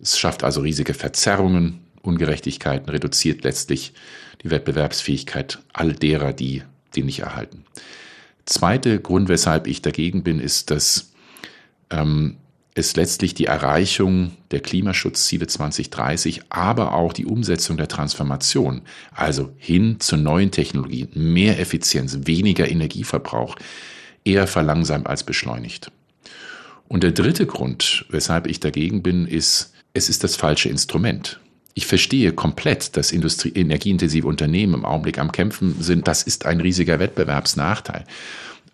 Es 0.00 0.18
schafft 0.18 0.44
also 0.44 0.60
riesige 0.60 0.94
Verzerrungen, 0.94 1.80
Ungerechtigkeiten, 2.02 2.88
reduziert 2.88 3.42
letztlich 3.42 3.92
die 4.44 4.50
Wettbewerbsfähigkeit 4.50 5.58
all 5.72 5.92
derer, 5.92 6.32
die 6.32 6.62
die 6.94 7.02
nicht 7.02 7.20
erhalten. 7.20 7.64
Zweiter 8.44 8.98
Grund, 8.98 9.28
weshalb 9.28 9.66
ich 9.66 9.82
dagegen 9.82 10.22
bin, 10.22 10.40
ist, 10.40 10.70
dass 10.70 11.12
ähm, 11.90 12.36
es 12.74 12.96
letztlich 12.96 13.34
die 13.34 13.46
Erreichung 13.46 14.32
der 14.50 14.60
Klimaschutzziele 14.60 15.46
2030, 15.46 16.42
aber 16.48 16.94
auch 16.94 17.12
die 17.12 17.26
Umsetzung 17.26 17.76
der 17.76 17.88
Transformation, 17.88 18.82
also 19.14 19.52
hin 19.58 20.00
zu 20.00 20.16
neuen 20.16 20.50
Technologien, 20.50 21.10
mehr 21.14 21.58
Effizienz, 21.58 22.20
weniger 22.22 22.70
Energieverbrauch, 22.70 23.56
eher 24.24 24.46
verlangsamt 24.46 25.06
als 25.06 25.24
beschleunigt. 25.24 25.90
Und 26.88 27.02
der 27.02 27.12
dritte 27.12 27.46
Grund, 27.46 28.06
weshalb 28.08 28.46
ich 28.46 28.60
dagegen 28.60 29.02
bin, 29.02 29.26
ist, 29.26 29.72
es 29.94 30.08
ist 30.08 30.24
das 30.24 30.36
falsche 30.36 30.68
Instrument. 30.68 31.40
Ich 31.74 31.86
verstehe 31.86 32.32
komplett, 32.32 32.96
dass 32.96 33.12
Industrie, 33.12 33.52
energieintensive 33.54 34.26
Unternehmen 34.26 34.74
im 34.74 34.84
Augenblick 34.84 35.18
am 35.18 35.32
Kämpfen 35.32 35.76
sind. 35.80 36.06
Das 36.06 36.22
ist 36.22 36.44
ein 36.44 36.60
riesiger 36.60 36.98
Wettbewerbsnachteil. 36.98 38.04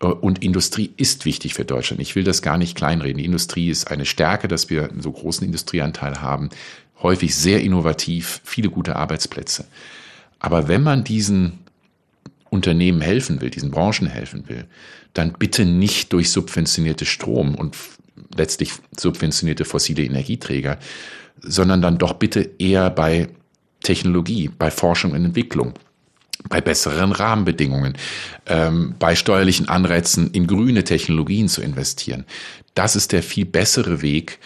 Äh, 0.01 0.07
und 0.07 0.43
Industrie 0.43 0.93
ist 0.97 1.25
wichtig 1.25 1.55
für 1.55 1.65
Deutschland. 1.65 2.01
Ich 2.01 2.15
will 2.15 2.25
das 2.25 2.43
gar 2.43 2.59
nicht 2.59 2.77
kleinreden. 2.77 3.19
Die 3.19 3.25
Industrie 3.25 3.71
ist 3.71 3.91
eine 3.91 4.05
Stärke, 4.05 4.49
dass 4.49 4.71
wir 4.71 4.91
einen 4.91 5.03
so 5.03 5.13
großen 5.13 5.45
Industrieanteil 5.47 6.21
haben. 6.21 6.51
Häufig 7.03 7.35
sehr 7.35 7.61
innovativ, 7.63 8.41
viele 8.45 8.71
gute 8.71 8.97
Arbeitsplätze. 8.97 9.67
Aber 10.41 10.69
wenn 10.69 10.83
man 10.83 11.05
diesen 11.05 11.61
Unternehmen 12.51 13.01
helfen 13.01 13.41
will, 13.41 13.51
diesen 13.51 13.71
Branchen 13.71 14.07
helfen 14.07 14.49
will, 14.49 14.67
dann 15.15 15.33
bitte 15.33 15.65
nicht 15.65 16.13
durch 16.13 16.31
subventionierte 16.31 17.05
Strom 17.05 17.55
und 17.55 17.77
letztlich 18.37 18.73
subventionierte 18.97 19.65
fossile 19.65 20.05
Energieträger, 20.05 20.79
sondern 21.41 21.83
dann 21.83 21.99
doch 21.99 22.15
bitte 22.15 22.51
eher 22.59 22.91
bei 22.91 23.29
Technologie, 23.81 24.51
bei 24.59 24.71
Forschung 24.71 25.13
und 25.13 25.25
Entwicklung, 25.25 25.75
bei 26.49 26.61
besseren 26.61 27.13
Rahmenbedingungen, 27.13 27.97
ähm, 28.47 28.95
bei 28.99 29.17
steuerlichen 29.17 29.69
Anreizen 29.69 30.31
in 30.31 30.47
grüne 30.47 30.85
Technologien 30.85 31.49
zu 31.49 31.63
investieren. 31.63 32.25
Das 32.75 32.97
ist 32.97 33.13
der 33.13 33.23
viel 33.23 33.45
bessere 33.45 34.03
Weg, 34.03 34.39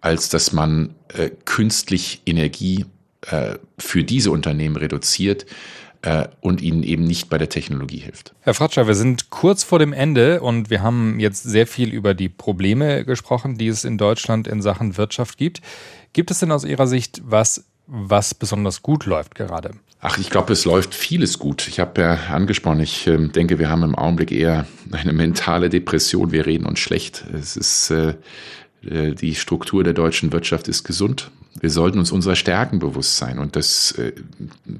als 0.00 0.28
dass 0.28 0.52
man 0.52 0.94
äh, 1.08 1.30
künstlich 1.44 2.22
Energie 2.24 2.86
äh, 3.26 3.58
für 3.78 4.04
diese 4.04 4.30
Unternehmen 4.30 4.76
reduziert 4.76 5.46
äh, 6.02 6.28
und 6.40 6.62
ihnen 6.62 6.82
eben 6.82 7.04
nicht 7.04 7.28
bei 7.28 7.36
der 7.36 7.48
Technologie 7.48 7.98
hilft. 7.98 8.34
Herr 8.40 8.54
Fratscher, 8.54 8.86
wir 8.86 8.94
sind 8.94 9.30
kurz 9.30 9.64
vor 9.64 9.78
dem 9.78 9.92
Ende 9.92 10.40
und 10.40 10.70
wir 10.70 10.82
haben 10.82 11.20
jetzt 11.20 11.42
sehr 11.42 11.66
viel 11.66 11.92
über 11.92 12.14
die 12.14 12.28
Probleme 12.28 13.04
gesprochen, 13.04 13.58
die 13.58 13.68
es 13.68 13.84
in 13.84 13.98
Deutschland 13.98 14.48
in 14.48 14.62
Sachen 14.62 14.96
Wirtschaft 14.96 15.36
gibt. 15.36 15.60
Gibt 16.12 16.30
es 16.30 16.38
denn 16.38 16.52
aus 16.52 16.64
Ihrer 16.64 16.86
Sicht 16.86 17.20
was, 17.24 17.64
was 17.86 18.34
besonders 18.34 18.82
gut 18.82 19.04
läuft 19.04 19.34
gerade? 19.34 19.72
Ach, 20.02 20.16
ich 20.16 20.30
glaube, 20.30 20.52
es 20.52 20.64
läuft 20.64 20.94
vieles 20.94 21.38
gut. 21.38 21.68
Ich 21.68 21.78
habe 21.78 22.00
ja 22.00 22.14
angesprochen, 22.34 22.80
ich 22.80 23.06
äh, 23.06 23.18
denke, 23.28 23.58
wir 23.58 23.68
haben 23.68 23.82
im 23.82 23.94
Augenblick 23.94 24.32
eher 24.32 24.66
eine 24.92 25.12
mentale 25.12 25.68
Depression. 25.68 26.32
Wir 26.32 26.46
reden 26.46 26.66
uns 26.66 26.78
schlecht. 26.78 27.24
Es 27.34 27.56
ist 27.56 27.90
äh, 27.90 28.14
äh 28.82 29.14
die 29.14 29.34
Struktur 29.34 29.84
der 29.84 29.92
deutschen 29.92 30.32
Wirtschaft 30.32 30.68
ist 30.68 30.84
gesund 30.84 31.30
wir 31.58 31.70
sollten 31.70 31.98
uns 31.98 32.12
unserer 32.12 32.36
Stärken 32.36 32.78
bewusst 32.78 33.16
sein. 33.16 33.38
Und 33.38 33.56
das 33.56 33.92
äh, 33.92 34.12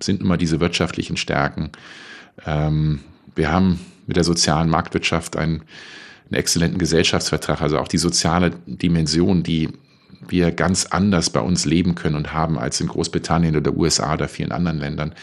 sind 0.01 0.21
immer 0.21 0.37
diese 0.37 0.61
wirtschaftlichen 0.61 1.17
Stärken. 1.17 1.71
Ähm, 2.47 3.01
wir 3.35 3.51
haben 3.51 3.81
mit 4.07 4.17
der 4.17 4.25
sozialen 4.25 4.69
Marktwirtschaft 4.69 5.37
einen, 5.37 5.63
einen 6.27 6.35
exzellenten 6.35 6.79
Gesellschaftsvertrag, 6.79 7.61
also 7.61 7.79
auch 7.79 7.89
die 7.89 7.99
soziale 7.99 8.53
Dimension, 8.67 9.43
die 9.43 9.69
wir 10.31 10.53
ganz 10.53 10.87
anders 10.87 11.31
bei 11.31 11.40
uns 11.40 11.64
leben 11.64 11.95
können 11.95 12.16
und 12.16 12.33
haben 12.33 12.59
als 12.59 12.81
in 12.81 12.88
Großbritannien 12.88 13.57
oder 13.57 13.75
USA 13.75 14.14
oder 14.14 14.29
vielen 14.29 14.53
anderen 14.53 14.79
Ländern. 14.79 15.14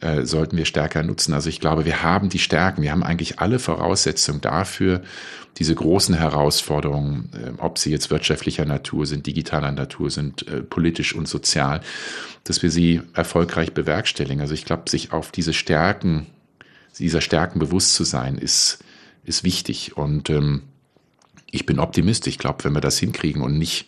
Äh, 0.00 0.26
sollten 0.26 0.56
wir 0.56 0.64
stärker 0.64 1.04
nutzen. 1.04 1.34
Also 1.34 1.48
ich 1.48 1.60
glaube, 1.60 1.84
wir 1.84 2.02
haben 2.02 2.28
die 2.28 2.40
Stärken, 2.40 2.82
wir 2.82 2.90
haben 2.90 3.04
eigentlich 3.04 3.38
alle 3.38 3.60
Voraussetzungen 3.60 4.40
dafür, 4.40 5.02
diese 5.58 5.74
großen 5.74 6.16
Herausforderungen, 6.16 7.30
äh, 7.32 7.60
ob 7.60 7.78
sie 7.78 7.92
jetzt 7.92 8.10
wirtschaftlicher 8.10 8.64
Natur 8.64 9.06
sind, 9.06 9.26
digitaler 9.26 9.70
Natur 9.70 10.10
sind, 10.10 10.48
äh, 10.48 10.62
politisch 10.62 11.14
und 11.14 11.28
sozial, 11.28 11.80
dass 12.42 12.60
wir 12.60 12.72
sie 12.72 13.02
erfolgreich 13.12 13.72
bewerkstelligen. 13.72 14.40
Also 14.40 14.54
ich 14.54 14.64
glaube, 14.64 14.90
sich 14.90 15.12
auf 15.12 15.30
diese 15.30 15.52
Stärken, 15.52 16.26
dieser 16.98 17.20
Stärken 17.20 17.60
bewusst 17.60 17.94
zu 17.94 18.02
sein, 18.02 18.36
ist, 18.36 18.80
ist 19.22 19.44
wichtig. 19.44 19.96
Und 19.96 20.28
ähm, 20.28 20.62
ich 21.52 21.66
bin 21.66 21.78
optimistisch. 21.78 22.32
Ich 22.32 22.38
glaube, 22.38 22.64
wenn 22.64 22.74
wir 22.74 22.80
das 22.80 22.98
hinkriegen 22.98 23.42
und 23.42 23.58
nicht 23.58 23.86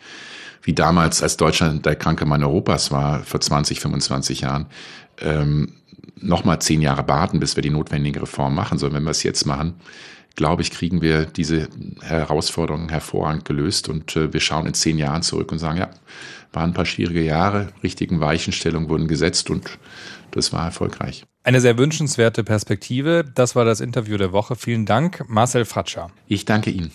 wie 0.66 0.72
damals, 0.72 1.22
als 1.22 1.36
Deutschland 1.36 1.86
der 1.86 1.94
kranke 1.94 2.26
Mann 2.26 2.42
Europas 2.42 2.90
war, 2.90 3.22
vor 3.22 3.40
20, 3.40 3.78
25 3.78 4.40
Jahren, 4.40 4.66
ähm, 5.20 5.74
nochmal 6.20 6.58
zehn 6.60 6.82
Jahre 6.82 7.06
warten, 7.06 7.38
bis 7.38 7.54
wir 7.54 7.62
die 7.62 7.70
notwendigen 7.70 8.18
Reformen 8.18 8.56
machen, 8.56 8.76
sondern 8.76 8.98
wenn 8.98 9.04
wir 9.04 9.12
es 9.12 9.22
jetzt 9.22 9.46
machen, 9.46 9.74
glaube 10.34 10.62
ich, 10.62 10.72
kriegen 10.72 11.00
wir 11.00 11.24
diese 11.24 11.68
Herausforderungen 12.02 12.88
hervorragend 12.88 13.44
gelöst 13.44 13.88
und 13.88 14.16
äh, 14.16 14.32
wir 14.32 14.40
schauen 14.40 14.66
in 14.66 14.74
zehn 14.74 14.98
Jahren 14.98 15.22
zurück 15.22 15.52
und 15.52 15.60
sagen, 15.60 15.78
ja, 15.78 15.88
waren 16.52 16.70
ein 16.70 16.74
paar 16.74 16.84
schwierige 16.84 17.22
Jahre, 17.22 17.68
richtigen 17.84 18.18
Weichenstellungen 18.18 18.88
wurden 18.88 19.06
gesetzt 19.06 19.50
und 19.50 19.78
das 20.32 20.52
war 20.52 20.64
erfolgreich. 20.64 21.24
Eine 21.44 21.60
sehr 21.60 21.78
wünschenswerte 21.78 22.42
Perspektive. 22.42 23.24
Das 23.34 23.54
war 23.54 23.64
das 23.64 23.80
Interview 23.80 24.16
der 24.16 24.32
Woche. 24.32 24.56
Vielen 24.56 24.84
Dank, 24.84 25.22
Marcel 25.28 25.64
Fratscher. 25.64 26.10
Ich 26.26 26.44
danke 26.44 26.70
Ihnen. 26.70 26.90